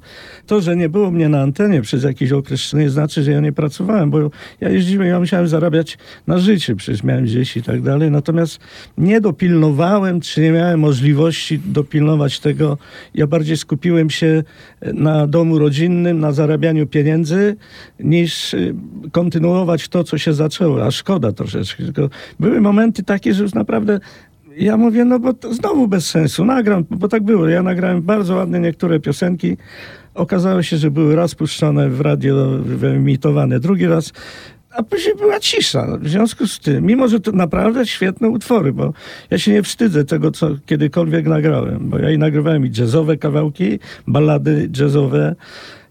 [0.47, 3.51] To, że nie było mnie na antenie przez jakiś okres, nie znaczy, że ja nie
[3.51, 4.31] pracowałem, bo
[4.61, 8.11] ja jeździłem, ja musiałem zarabiać na życie, przecież miałem dzieci i tak dalej.
[8.11, 8.59] Natomiast
[8.97, 12.77] nie dopilnowałem, czy nie miałem możliwości dopilnować tego.
[13.15, 14.43] Ja bardziej skupiłem się
[14.93, 17.55] na domu rodzinnym, na zarabianiu pieniędzy,
[17.99, 18.75] niż y,
[19.11, 20.85] kontynuować to, co się zaczęło.
[20.85, 21.83] A szkoda troszeczkę.
[21.83, 22.09] Tylko
[22.39, 23.99] były momenty takie, że już naprawdę
[24.57, 26.45] ja mówię, no bo to znowu bez sensu.
[26.45, 27.47] Nagram, bo tak było.
[27.47, 29.57] Ja nagrałem bardzo ładne niektóre piosenki.
[30.13, 34.13] Okazało się, że były raz puszczone w radio, wyemitowane, drugi raz,
[34.71, 35.97] a później była cisza.
[36.01, 38.93] W związku z tym, mimo że to naprawdę świetne utwory, bo
[39.29, 43.79] ja się nie wstydzę tego, co kiedykolwiek nagrałem, bo ja i nagrywałem i jazzowe kawałki,
[44.07, 45.35] ballady jazzowe,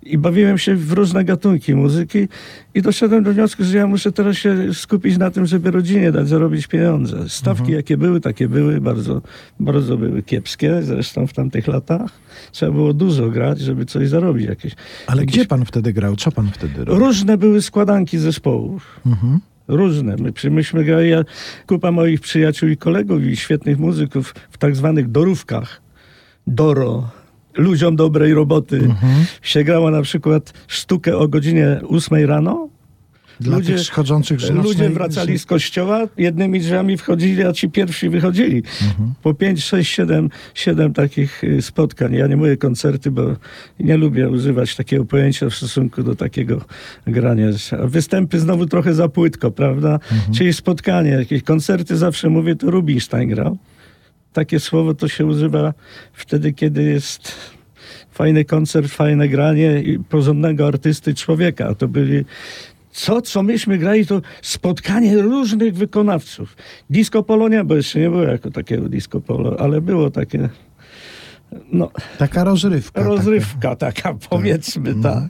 [0.03, 2.29] i bawiłem się w różne gatunki muzyki
[2.75, 6.29] i doszedłem do wniosku, że ja muszę teraz się skupić na tym, żeby rodzinie dać
[6.29, 7.29] zarobić pieniądze.
[7.29, 9.23] Stawki jakie były, takie były, bardzo,
[9.61, 12.11] bardzo były kiepskie, zresztą w tamtych latach.
[12.53, 14.73] Trzeba było dużo grać, żeby coś zarobić jakieś.
[15.07, 15.35] Ale jakieś...
[15.35, 16.17] gdzie pan wtedy grał?
[16.17, 17.05] Co pan wtedy robił?
[17.05, 19.01] Różne były składanki zespołów.
[19.07, 19.41] Mhm.
[19.69, 20.17] Różne.
[20.17, 21.25] My, myśmy grali, ja,
[21.67, 25.83] kupa moich przyjaciół i kolegów i świetnych muzyków w tak zwanych dorówkach.
[26.47, 27.22] Doro.
[27.57, 28.77] Ludziom dobrej roboty.
[28.77, 29.25] Mhm.
[29.43, 32.69] Się grała na przykład sztukę o godzinie 8 rano.
[33.41, 34.65] Dla Ludzie- tych schodzących z nocnej...
[34.65, 38.63] Ludzie wracali z kościoła, jednymi drzwiami wchodzili, a ci pierwsi wychodzili.
[39.23, 42.15] Po 5, 6, 7, 7 takich y, spotkań.
[42.15, 43.23] Ja nie mówię koncerty, bo
[43.81, 46.61] nie lubię używać takiego pojęcia w stosunku do takiego
[47.07, 47.47] grania.
[47.85, 49.99] Występy znowu trochę za płytko, prawda?
[50.35, 53.59] Czyli spotkanie, jakieś koncerty zawsze mówię, to Rubinstein grał.
[54.33, 55.75] Takie słowo to się używa
[56.13, 57.33] wtedy, kiedy jest
[58.11, 61.75] fajny koncert, fajne granie i porządnego artysty człowieka.
[61.75, 62.25] To byli
[62.93, 66.57] co, co myśmy grali, to spotkanie różnych wykonawców.
[66.91, 70.49] Disco Polonia, bo jeszcze nie było jako takiego disco polo, ale było takie,
[71.73, 73.03] no, Taka rozrywka.
[73.03, 75.25] rozrywka taka, powiedzmy tak.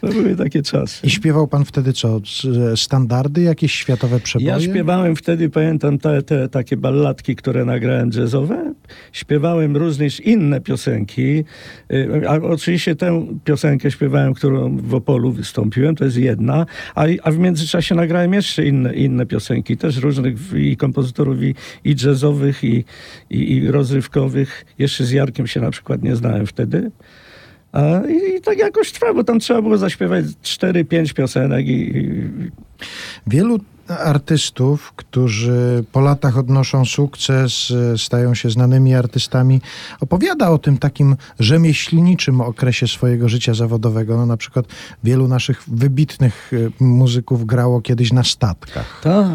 [0.00, 1.06] To były takie czasy.
[1.06, 2.20] I śpiewał pan wtedy co?
[2.76, 4.48] Standardy, jakieś światowe przeboje?
[4.50, 8.74] Ja śpiewałem wtedy, pamiętam te, te takie balladki, które nagrałem jazzowe.
[9.12, 11.44] Śpiewałem również inne piosenki.
[11.92, 16.66] Y, A oczywiście tę piosenkę śpiewałem, którą w Opolu wystąpiłem, to jest jedna.
[16.94, 21.96] A, a w międzyczasie nagrałem jeszcze inne, inne piosenki, też różnych i kompozytorów, i, i
[22.04, 22.84] jazzowych, i,
[23.30, 24.64] i, i rozrywkowych.
[24.78, 26.90] Jeszcze z Jarkiem się na przykład nie znałem wtedy.
[28.08, 31.92] I, I tak jakoś trwa, bo tam trzeba było zaśpiewać 4-5 piosenek i
[33.26, 33.60] Wielu
[33.98, 39.60] artystów, którzy po latach odnoszą sukces, e, stają się znanymi artystami,
[40.00, 44.16] opowiada o tym takim rzemieślniczym okresie swojego życia zawodowego.
[44.16, 44.66] No, na przykład
[45.04, 46.50] wielu naszych wybitnych
[46.80, 49.00] e, muzyków grało kiedyś na statkach.
[49.02, 49.26] tak,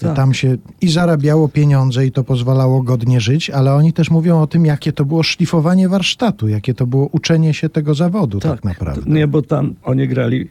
[0.00, 0.16] tak.
[0.16, 4.46] Tam się i zarabiało pieniądze i to pozwalało godnie żyć, ale oni też mówią o
[4.46, 9.10] tym, jakie to było szlifowanie warsztatu, jakie to było uczenie się tego zawodu tak, naprawdę.
[9.10, 10.48] Nie, bo tam oni grali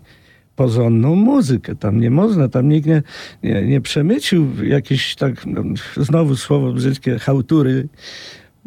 [0.55, 1.75] porządną muzykę.
[1.75, 3.03] Tam nie można, tam nikt nie,
[3.43, 5.63] nie, nie przemycił jakieś tak, no,
[5.97, 7.87] znowu słowo brzydkie, chałtury,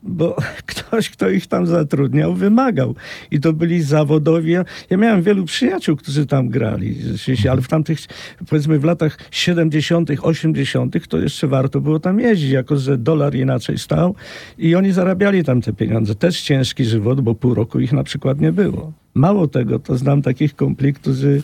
[0.02, 2.94] bo ktoś, kto ich tam zatrudniał, wymagał.
[3.30, 4.50] I to byli zawodowi.
[4.90, 6.96] Ja, miałem wielu przyjaciół, którzy tam grali,
[7.50, 7.98] ale w tamtych,
[8.48, 13.78] powiedzmy w latach 70., 80., to jeszcze warto było tam jeździć, jako że dolar inaczej
[13.78, 14.14] stał
[14.58, 16.14] i oni zarabiali tam te pieniądze.
[16.14, 18.92] Też ciężki żywot, bo pół roku ich na przykład nie było.
[19.14, 21.42] Mało tego, to znam takich kumpli, którzy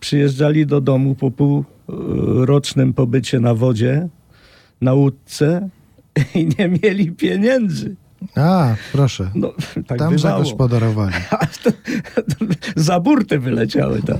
[0.00, 4.08] przyjeżdżali do domu po półrocznym pobycie na wodzie,
[4.80, 5.68] na łódce
[6.34, 7.96] i nie mieli pieniędzy.
[8.36, 9.30] A, proszę.
[9.34, 9.52] No,
[9.86, 10.18] tak Tam bywało.
[10.18, 11.14] zagospodarowali.
[11.40, 11.70] A to,
[12.76, 14.18] za burtę wyleciały tam.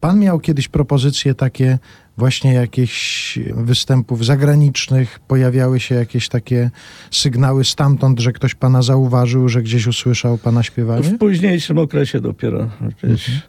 [0.00, 1.78] Pan miał kiedyś propozycje takie
[2.16, 6.70] właśnie jakichś występów zagranicznych, pojawiały się jakieś takie
[7.10, 11.02] sygnały stamtąd, że ktoś pana zauważył, że gdzieś usłyszał pana śpiewanie?
[11.02, 12.70] W późniejszym okresie dopiero.
[12.96, 13.42] Przecież.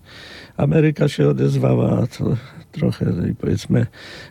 [0.61, 2.37] Ameryka się odezwała, to
[2.71, 3.85] trochę no i powiedzmy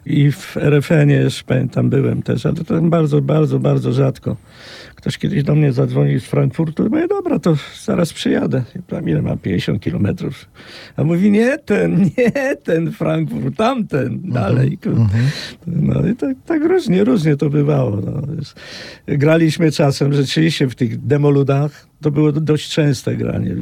[0.07, 4.37] i w RFN-ie pamiętam byłem też, ale to bardzo, bardzo, bardzo rzadko.
[5.01, 8.63] Ktoś kiedyś do mnie zadzwonił z Frankfurtu i mówię, dobra, to zaraz przyjadę.
[8.75, 9.39] Ja powiem, ile mam?
[9.39, 10.49] 50 kilometrów.
[10.97, 14.79] A mówi, nie ten, nie ten Frankfurt, tamten, dalej.
[15.67, 17.97] No i tak, tak różnie, różnie to bywało.
[17.97, 18.23] No.
[19.07, 21.87] Graliśmy czasem rzeczywiście w tych demoludach.
[22.01, 23.57] To było dość częste granie.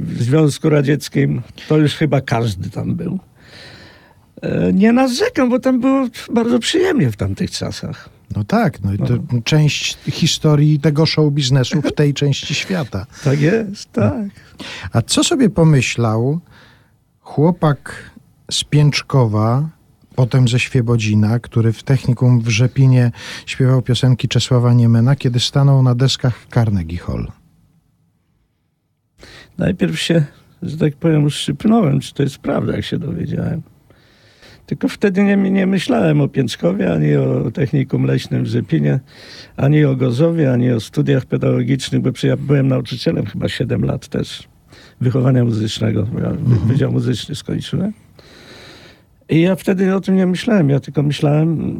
[0.00, 3.18] W Związku Radzieckim to już chyba każdy tam był.
[4.42, 8.08] E, nie narzekam, bo tam było bardzo przyjemnie w tamtych czasach.
[8.36, 13.06] No tak, no i to część historii tego show biznesu w tej części świata.
[13.24, 14.28] Tak jest, tak.
[14.92, 16.40] A co sobie pomyślał
[17.20, 18.10] chłopak
[18.50, 19.68] z Pięczkowa,
[20.14, 23.10] potem ze Świebodzina, który w technikum w Rzepinie
[23.46, 27.32] śpiewał piosenki Czesława Niemena, kiedy stanął na deskach Carnegie Hall?
[29.58, 30.24] Najpierw się,
[30.62, 33.62] że tak powiem, uszczypnąłem, czy to jest prawda, jak się dowiedziałem.
[34.72, 39.00] Tylko wtedy nie, nie myślałem o Pięczkowie, ani o technikum leśnym w Rzepinie,
[39.56, 44.48] ani o Gozowie, ani o studiach pedagogicznych, bo ja byłem nauczycielem chyba 7 lat też
[45.00, 46.06] wychowania muzycznego.
[46.22, 46.68] Ja mhm.
[46.68, 47.92] Wydział muzyczny skończyłem.
[49.28, 50.70] I ja wtedy o tym nie myślałem.
[50.70, 51.76] Ja tylko myślałem,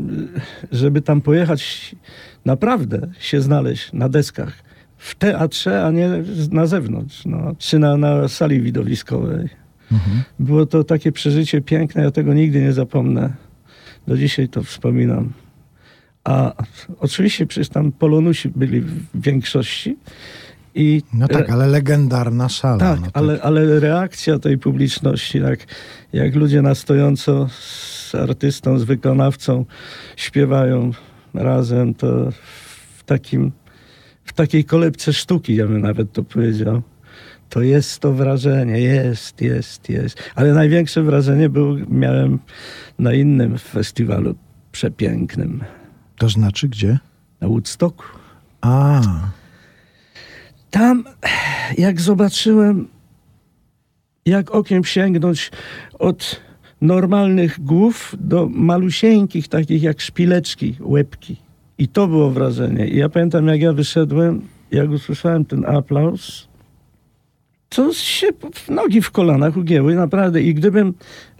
[0.72, 1.95] żeby tam pojechać,
[2.45, 4.53] naprawdę się znaleźć na deskach
[4.97, 6.09] w teatrze, a nie
[6.51, 9.61] na zewnątrz, no, czy na, na sali widowiskowej.
[9.93, 10.22] Mhm.
[10.38, 13.32] Było to takie przeżycie piękne, ja tego nigdy nie zapomnę.
[14.07, 15.32] Do dzisiaj to wspominam.
[16.24, 16.53] A
[16.99, 19.97] oczywiście przecież tam polonusi byli w większości.
[20.74, 22.78] I no tak, ale legendarna sala.
[22.78, 25.61] Tak, no ale, ale reakcja tej publiczności, jak,
[26.12, 29.64] jak ludzie na stojąco z artystą, z wykonawcą
[30.16, 30.90] śpiewają
[31.34, 32.30] razem, to
[32.97, 33.53] w takim
[34.24, 36.82] w takiej kolebce sztuki, ja bym nawet to powiedział
[37.53, 40.22] to jest to wrażenie, jest, jest, jest.
[40.34, 42.38] Ale największe wrażenie był, miałem
[42.98, 44.34] na innym festiwalu
[44.72, 45.64] przepięknym.
[46.16, 46.98] To znaczy gdzie?
[47.40, 48.05] Na Woodstocku.
[48.61, 49.03] A.
[50.70, 51.05] Tam,
[51.78, 52.88] jak zobaczyłem,
[54.26, 55.50] jak okiem sięgnąć
[55.98, 56.40] od
[56.80, 61.36] normalnych głów do malusieńkich, takich jak szpileczki, łebki.
[61.78, 62.88] I to było wrażenie.
[62.88, 66.51] I ja pamiętam, jak ja wyszedłem, jak usłyszałem ten aplauz,
[67.74, 68.26] to się
[68.68, 70.42] nogi w kolanach ugięły, naprawdę.
[70.42, 70.94] I gdybym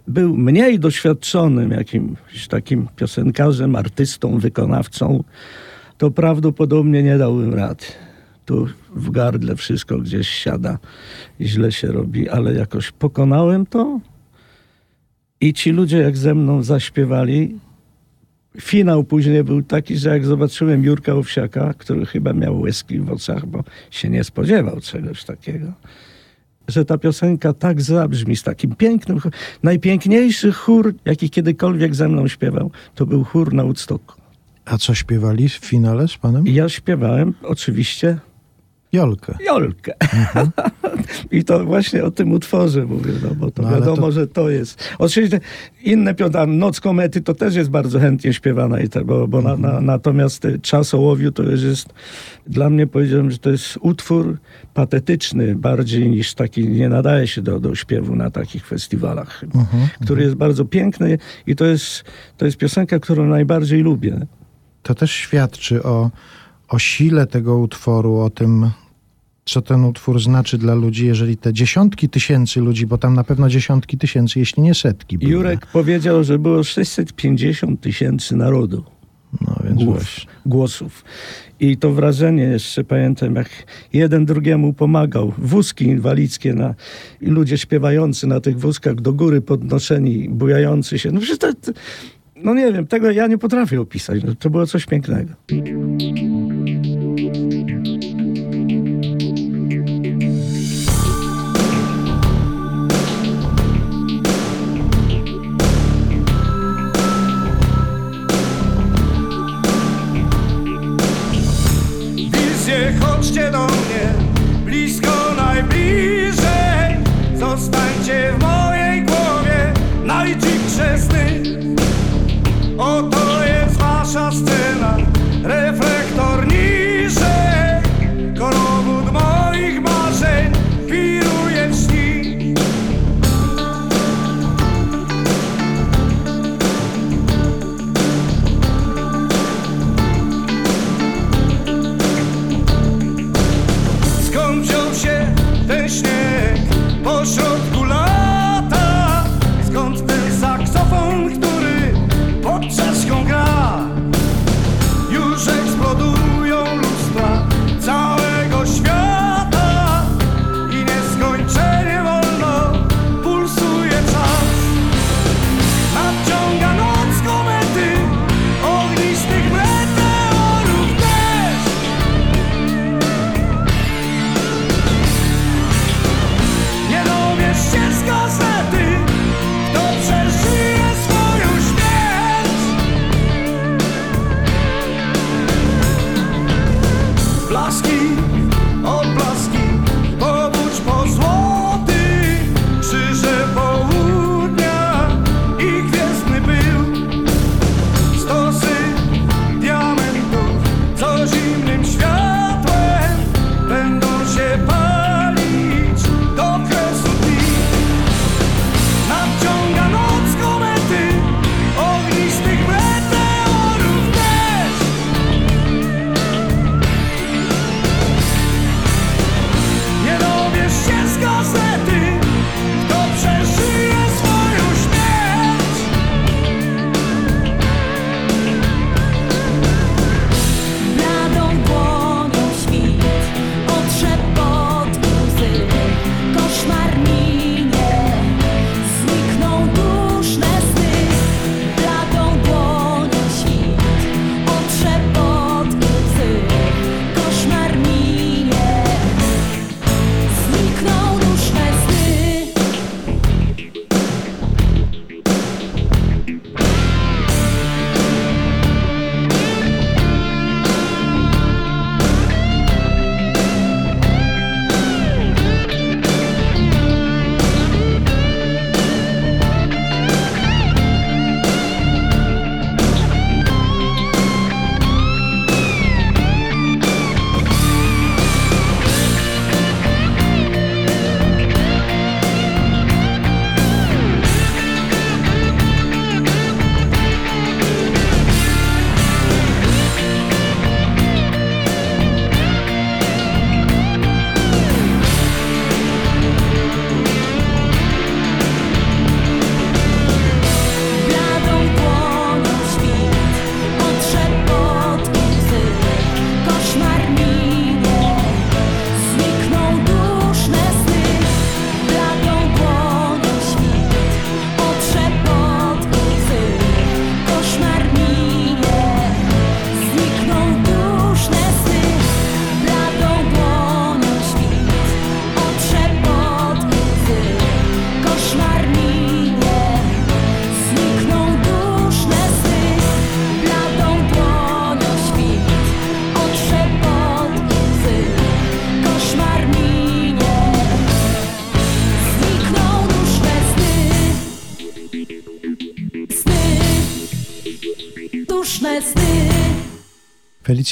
[0.07, 5.23] był mniej doświadczonym jakimś takim piosenkarzem, artystą, wykonawcą,
[5.97, 7.85] to prawdopodobnie nie dałbym rady.
[8.45, 10.77] Tu w gardle wszystko gdzieś siada
[11.39, 13.99] i źle się robi, ale jakoś pokonałem to
[15.41, 17.59] i ci ludzie jak ze mną zaśpiewali,
[18.61, 23.45] finał później był taki, że jak zobaczyłem Jurka Owsiaka, który chyba miał łezki w oczach,
[23.45, 25.73] bo się nie spodziewał czegoś takiego,
[26.67, 29.19] że ta piosenka tak zabrzmi, z takim pięknym,
[29.63, 34.21] najpiękniejszy chór, jaki kiedykolwiek ze mną śpiewał, to był chór na Woodstocku.
[34.65, 36.47] A co śpiewali w finale z panem?
[36.47, 38.19] Ja śpiewałem oczywiście
[38.93, 39.37] Jolkę.
[39.45, 39.93] Jolkę.
[39.99, 40.51] Mhm.
[41.31, 44.11] I to właśnie o tym utworze mówię, no bo to no, wiadomo, to...
[44.11, 44.89] że to jest.
[44.99, 45.39] Oczywiście
[45.83, 49.61] inne piąta, Noc Komety to też jest bardzo chętnie śpiewana, i te, bo, bo mhm.
[49.61, 51.93] na, na, natomiast Czas Ołowiu to już jest,
[52.47, 54.37] dla mnie powiedziałem, że to jest utwór
[54.73, 59.87] patetyczny bardziej niż taki, nie nadaje się do, do śpiewu na takich festiwalach, mhm.
[59.95, 60.21] który mhm.
[60.21, 61.17] jest bardzo piękny
[61.47, 62.03] i to jest,
[62.37, 64.25] to jest piosenka, którą najbardziej lubię.
[64.83, 66.11] To też świadczy o,
[66.69, 68.71] o sile tego utworu, o tym,
[69.45, 73.49] co ten utwór znaczy dla ludzi, jeżeli te dziesiątki tysięcy ludzi, bo tam na pewno
[73.49, 75.31] dziesiątki tysięcy, jeśli nie setki były.
[75.31, 78.83] Jurek powiedział, że było 650 tysięcy narodu.
[79.41, 81.03] No więc Głos, głosów.
[81.59, 83.49] I to wrażenie jeszcze pamiętam, jak
[83.93, 85.33] jeden drugiemu pomagał.
[85.37, 86.75] Wózki inwalidzkie na,
[87.21, 91.11] i ludzie śpiewający na tych wózkach do góry podnoszeni, bujający się.
[91.11, 91.71] No przecież to,
[92.35, 94.21] no nie wiem, tego ja nie potrafię opisać.
[94.39, 95.33] To było coś pięknego.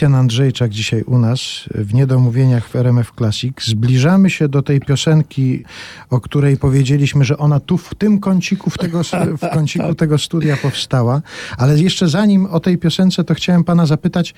[0.02, 1.39] Felicjan Andrzejczak dzisiaj u nas
[1.76, 3.54] w Niedomówieniach w RMF Classic.
[3.66, 5.64] Zbliżamy się do tej piosenki,
[6.10, 9.02] o której powiedzieliśmy, że ona tu w tym kąciku, w, tego,
[9.38, 11.22] w kąciku tego studia powstała.
[11.58, 14.34] Ale jeszcze zanim o tej piosence, to chciałem pana zapytać,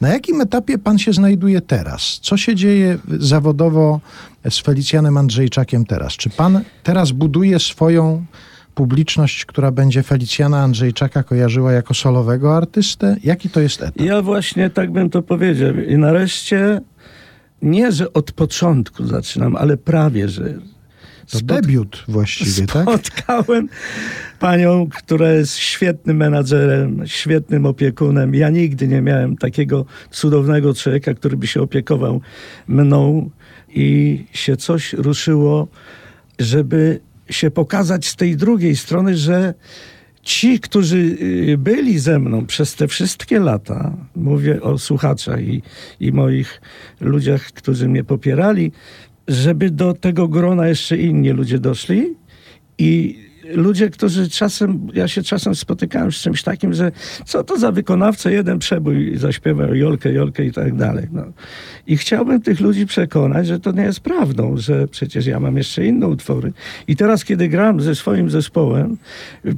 [0.00, 2.18] na jakim etapie pan się znajduje teraz?
[2.22, 4.00] Co się dzieje zawodowo
[4.50, 6.12] z Felicjanem Andrzejczakiem teraz?
[6.12, 8.24] Czy pan teraz buduje swoją
[8.74, 13.16] publiczność, która będzie Felicjana Andrzejczaka kojarzyła jako solowego artystę?
[13.24, 14.00] Jaki to jest etap?
[14.00, 15.74] Ja właśnie tak bym to powiedział.
[15.74, 16.80] I nareszcie
[17.62, 20.54] nie, że od początku zaczynam, ale prawie, że
[21.30, 22.82] To debiut właściwie, tak?
[22.82, 23.68] Spotkałem
[24.38, 28.34] panią, która jest świetnym menadżerem, świetnym opiekunem.
[28.34, 32.20] Ja nigdy nie miałem takiego cudownego człowieka, który by się opiekował
[32.68, 33.30] mną
[33.68, 35.68] i się coś ruszyło,
[36.38, 37.00] żeby
[37.30, 39.54] się pokazać z tej drugiej strony, że
[40.22, 45.62] ci, którzy y, byli ze mną przez te wszystkie lata, mówię o słuchaczach i,
[46.00, 46.60] i moich
[47.00, 48.72] ludziach, którzy mnie popierali,
[49.28, 52.14] żeby do tego grona jeszcze inni ludzie doszli
[52.78, 56.92] i ludzie, którzy czasem, ja się czasem spotykałem z czymś takim, że
[57.26, 61.08] co to za wykonawca, jeden przebój zaśpiewał Jolkę, Jolkę i tak dalej.
[61.12, 61.24] No.
[61.86, 65.86] I chciałbym tych ludzi przekonać, że to nie jest prawdą, że przecież ja mam jeszcze
[65.86, 66.52] inne utwory.
[66.88, 68.96] I teraz, kiedy gram ze swoim zespołem,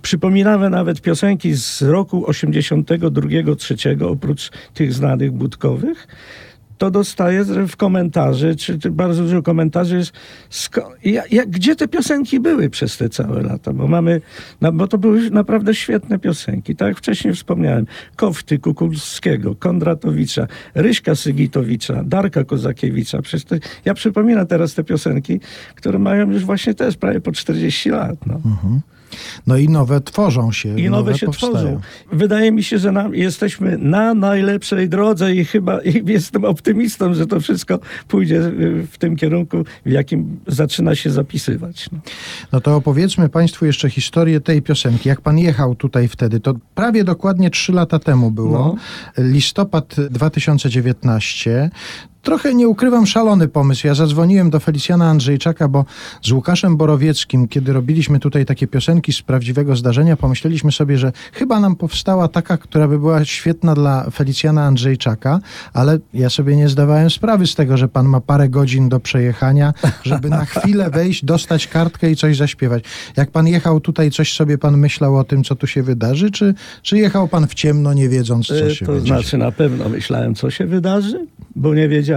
[0.02, 6.06] przypominamy nawet piosenki z roku 82-3, oprócz tych znanych budkowych,
[6.84, 10.12] to dostaję w komentarzy, czy, czy bardzo dużo komentarzy jest,
[11.04, 14.20] ja, ja, gdzie te piosenki były przez te całe lata, bo mamy,
[14.60, 21.14] no, bo to były naprawdę świetne piosenki, tak jak wcześniej wspomniałem, Kofty Kukulskiego, Kondratowicza, Ryśka
[21.14, 25.40] Sygitowicza, Darka Kozakiewicza, przez te, ja przypominam teraz te piosenki,
[25.74, 28.26] które mają już właśnie też prawie po 40 lat.
[28.26, 28.40] No.
[29.46, 30.80] No i nowe tworzą się.
[30.80, 31.52] I nowe się powstają.
[31.52, 31.80] tworzą.
[32.12, 37.40] Wydaje mi się, że jesteśmy na najlepszej drodze i chyba i jestem optymistą, że to
[37.40, 38.40] wszystko pójdzie
[38.90, 41.88] w tym kierunku, w jakim zaczyna się zapisywać.
[41.92, 41.98] No.
[42.52, 45.08] No to opowiedzmy Państwu jeszcze historię tej piosenki.
[45.08, 48.76] Jak Pan jechał tutaj wtedy, to prawie dokładnie trzy lata temu było.
[49.18, 51.70] Listopad 2019.
[52.24, 53.86] Trochę nie ukrywam szalony pomysł.
[53.86, 55.84] Ja zadzwoniłem do Felicjana Andrzejczaka, bo
[56.22, 61.60] z Łukaszem Borowieckim, kiedy robiliśmy tutaj takie piosenki z prawdziwego zdarzenia, pomyśleliśmy sobie, że chyba
[61.60, 65.40] nam powstała taka, która by była świetna dla Felicjana Andrzejczaka,
[65.72, 69.72] ale ja sobie nie zdawałem sprawy z tego, że pan ma parę godzin do przejechania,
[70.02, 72.84] żeby na chwilę wejść, dostać kartkę i coś zaśpiewać.
[73.16, 76.54] Jak pan jechał tutaj, coś sobie pan myślał o tym, co tu się wydarzy, czy,
[76.82, 79.06] czy jechał pan w ciemno, nie wiedząc, co Y, się To będzie?
[79.14, 82.13] znaczy na pewno myślałem, co się wydarzy, bo nie wiedziałem,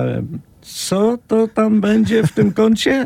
[0.62, 3.06] co to tam będzie w tym kącie.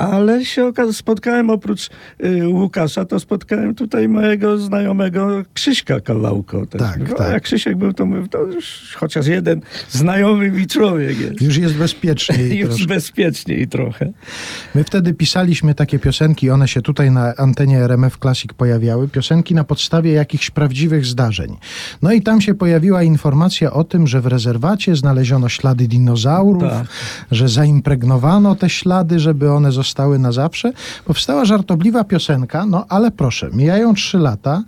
[0.00, 1.90] Ale się spotkałem oprócz
[2.24, 6.66] y, Łukasza, to spotkałem tutaj mojego znajomego Krzyśka Kawałko.
[6.66, 6.80] też.
[6.80, 7.32] Tak, no, tak.
[7.32, 11.42] Jak Krzysiek był, to mówił, to już chociaż jeden znajomy mi człowiek jest.
[11.42, 12.56] Już jest bezpieczniej.
[12.58, 12.86] Już troszkę.
[12.86, 14.12] bezpieczniej trochę.
[14.74, 19.64] My wtedy pisaliśmy takie piosenki, one się tutaj na antenie RMF Classic pojawiały, piosenki na
[19.64, 21.56] podstawie jakichś prawdziwych zdarzeń.
[22.02, 26.86] No i tam się pojawiła informacja o tym, że w rezerwacie znaleziono ślady dinozaurów, Tak.
[27.30, 30.72] że zaimpregnowano te ślady, żeby one zostały na zawsze.
[31.04, 34.62] Powstała żartobliwa piosenka, no ale proszę, mijają trzy lata,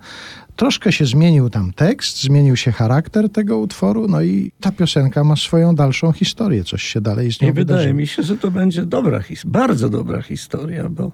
[0.57, 5.37] Troszkę się zmienił tam tekst, zmienił się charakter tego utworu, no i ta piosenka ma
[5.37, 7.95] swoją dalszą historię, coś się dalej z nią I wydaje wydarzyło.
[8.01, 11.13] mi się, że to będzie dobra, his- bardzo dobra historia, bo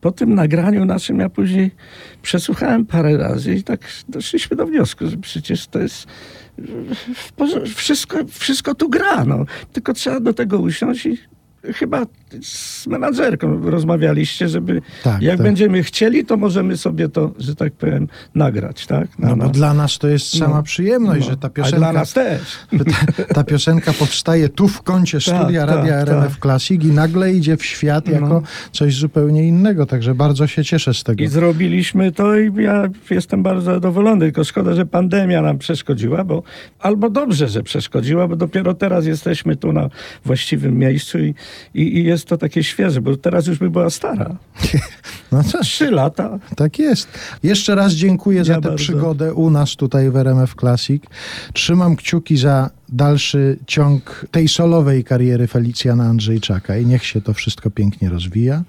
[0.00, 1.70] po tym nagraniu naszym ja później
[2.22, 6.06] przesłuchałem parę razy i tak doszliśmy do wniosku, że przecież to jest
[7.74, 9.44] wszystko, wszystko tu gra, no.
[9.72, 11.18] tylko trzeba do tego usiąść i
[11.74, 12.06] chyba
[12.42, 15.46] z menadżerką rozmawialiście, żeby Tak, jak tak.
[15.46, 19.18] będziemy chcieli, to możemy sobie to, że tak powiem, nagrać, tak?
[19.18, 20.62] Na No bo dla nas to jest sama No.
[20.62, 21.30] przyjemność, No.
[21.30, 22.40] że ta A piosenka, dla nas też.
[23.16, 26.08] ta, ta piosenka powstaje tu w kącie studia tak, Radia tak.
[26.08, 28.42] RMF Classic i nagle idzie w świat jako No.
[28.72, 31.24] coś zupełnie innego, także bardzo się cieszę z tego.
[31.24, 36.42] I zrobiliśmy to i ja jestem bardzo zadowolony, tylko szkoda, że pandemia nam przeszkodziła, bo
[36.78, 39.88] albo dobrze, że przeszkodziła, bo dopiero teraz jesteśmy tu na
[40.24, 41.34] właściwym miejscu i,
[41.74, 44.36] i, i jest to takie świeże, bo teraz już by była stara.
[45.32, 46.38] No co, Trzy lata.
[46.56, 47.08] tak jest.
[47.42, 48.76] Jeszcze raz dziękuję za Ja tę bardzo.
[48.84, 51.02] przygodę u nas tutaj w RMF Classic.
[51.52, 57.70] Trzymam kciuki za dalszy ciąg tej solowej kariery Felicjana Andrzejczaka i niech się to wszystko
[57.70, 58.62] pięknie rozwija.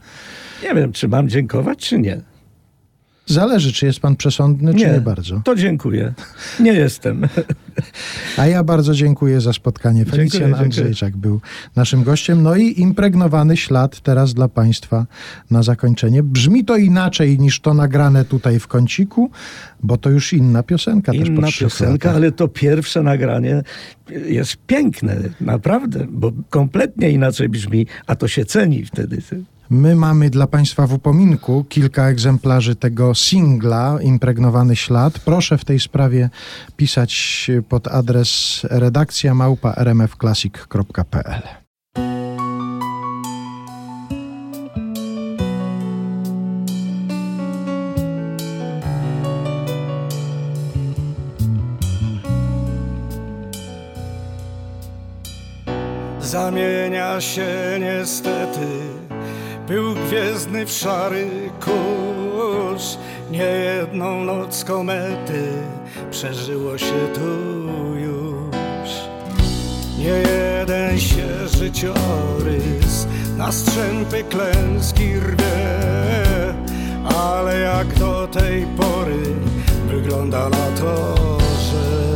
[0.63, 2.21] Nie wiem, czy mam dziękować, czy nie.
[3.25, 5.41] Zależy, czy jest pan przesądny, czy nie bardzo.
[5.45, 6.13] To dziękuję.
[6.59, 7.27] Nie jestem.
[8.37, 10.05] A ja bardzo dziękuję za spotkanie.
[10.05, 10.63] Felicjan dziękuję.
[10.63, 11.41] Andrzejczak był
[11.75, 12.43] naszym gościem.
[12.43, 15.05] No i impregnowany ślad teraz dla Państwa
[15.51, 16.23] na zakończenie.
[16.23, 19.31] Brzmi to inaczej niż to nagrane tutaj w kąciku,
[19.83, 22.15] bo to już inna piosenka też Inna trzech piosenka, latach.
[22.15, 23.61] ale to pierwsze nagranie
[24.25, 29.21] jest piękne, naprawdę, bo kompletnie inaczej brzmi, a to się ceni wtedy.
[29.69, 35.19] My mamy dla Państwa w upominku kilka egzemplarzy tego singla Impregnowany Ślad.
[35.19, 36.29] Proszę w tej sprawie
[36.77, 41.41] pisać pod adres redakcja małpa rmfclassic.pl.
[56.19, 59.04] Zamienia się niestety
[59.67, 61.27] Pył gwiezdny w szary
[61.59, 62.97] kurz.
[63.31, 65.43] Niejedną noc komety
[66.11, 67.29] Przeżyło się tu
[67.95, 68.89] już.
[69.97, 73.07] Nie jeden się życiorys
[73.37, 76.53] Na strzępy klęski rwie
[77.19, 79.23] Ale jak do tej pory
[79.87, 81.15] Wygląda na to,
[81.71, 82.15] że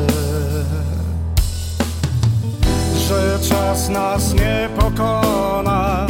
[3.08, 6.08] że czas nas nie pokona,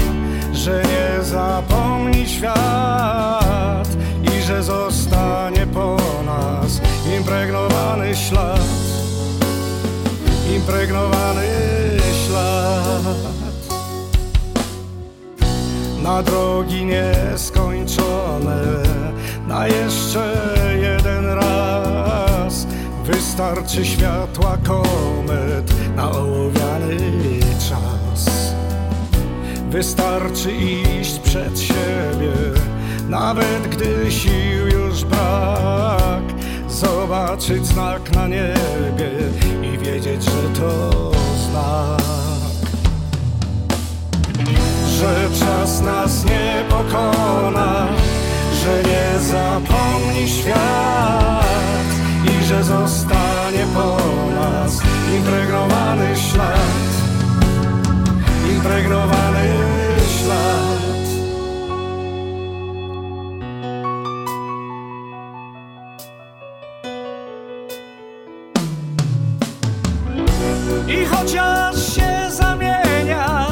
[0.60, 3.88] że nie zapomni świat
[4.24, 6.82] i że zostanie po nas
[7.18, 8.62] impregnowany ślad,
[10.56, 11.48] impregnowany
[12.28, 13.18] ślad.
[16.04, 18.62] Na drogi nieskończone,
[19.48, 20.36] na jeszcze
[20.82, 22.68] jeden raz
[23.06, 27.39] Wystarczy światła komet na ołowiany
[29.70, 32.34] Wystarczy iść przed siebie,
[33.10, 36.24] nawet gdy sił już brak.
[36.70, 39.12] Zobaczyć znak na niebie
[39.64, 41.12] i wiedzieć, że to
[41.50, 42.02] znak.
[45.00, 47.88] Że czas nas nie pokona,
[48.64, 51.90] że nie zapomni świat
[52.26, 53.98] i że zostanie po
[54.36, 54.82] nas
[55.18, 56.99] impregnowany ślad,
[58.60, 59.48] impregnowany
[60.18, 61.08] ślad.
[70.88, 73.48] I chociaż się zamienia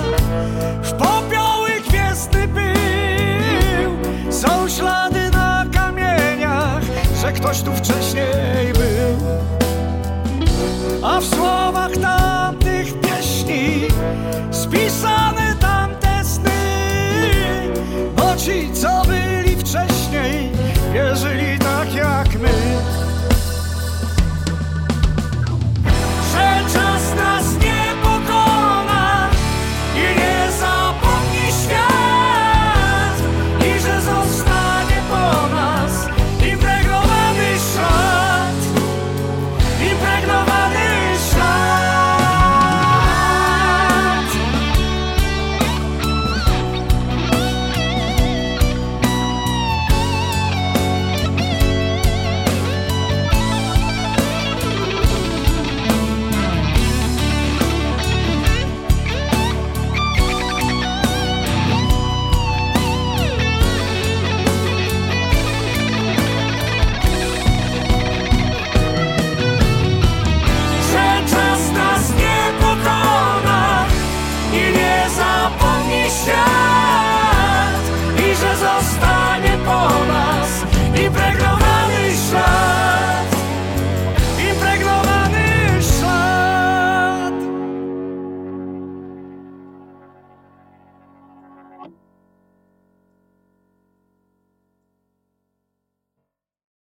[0.84, 3.92] w popioły gwiezdny pył
[4.32, 6.82] Są ślady na kamieniach,
[7.22, 8.07] że ktoś tu wcześniej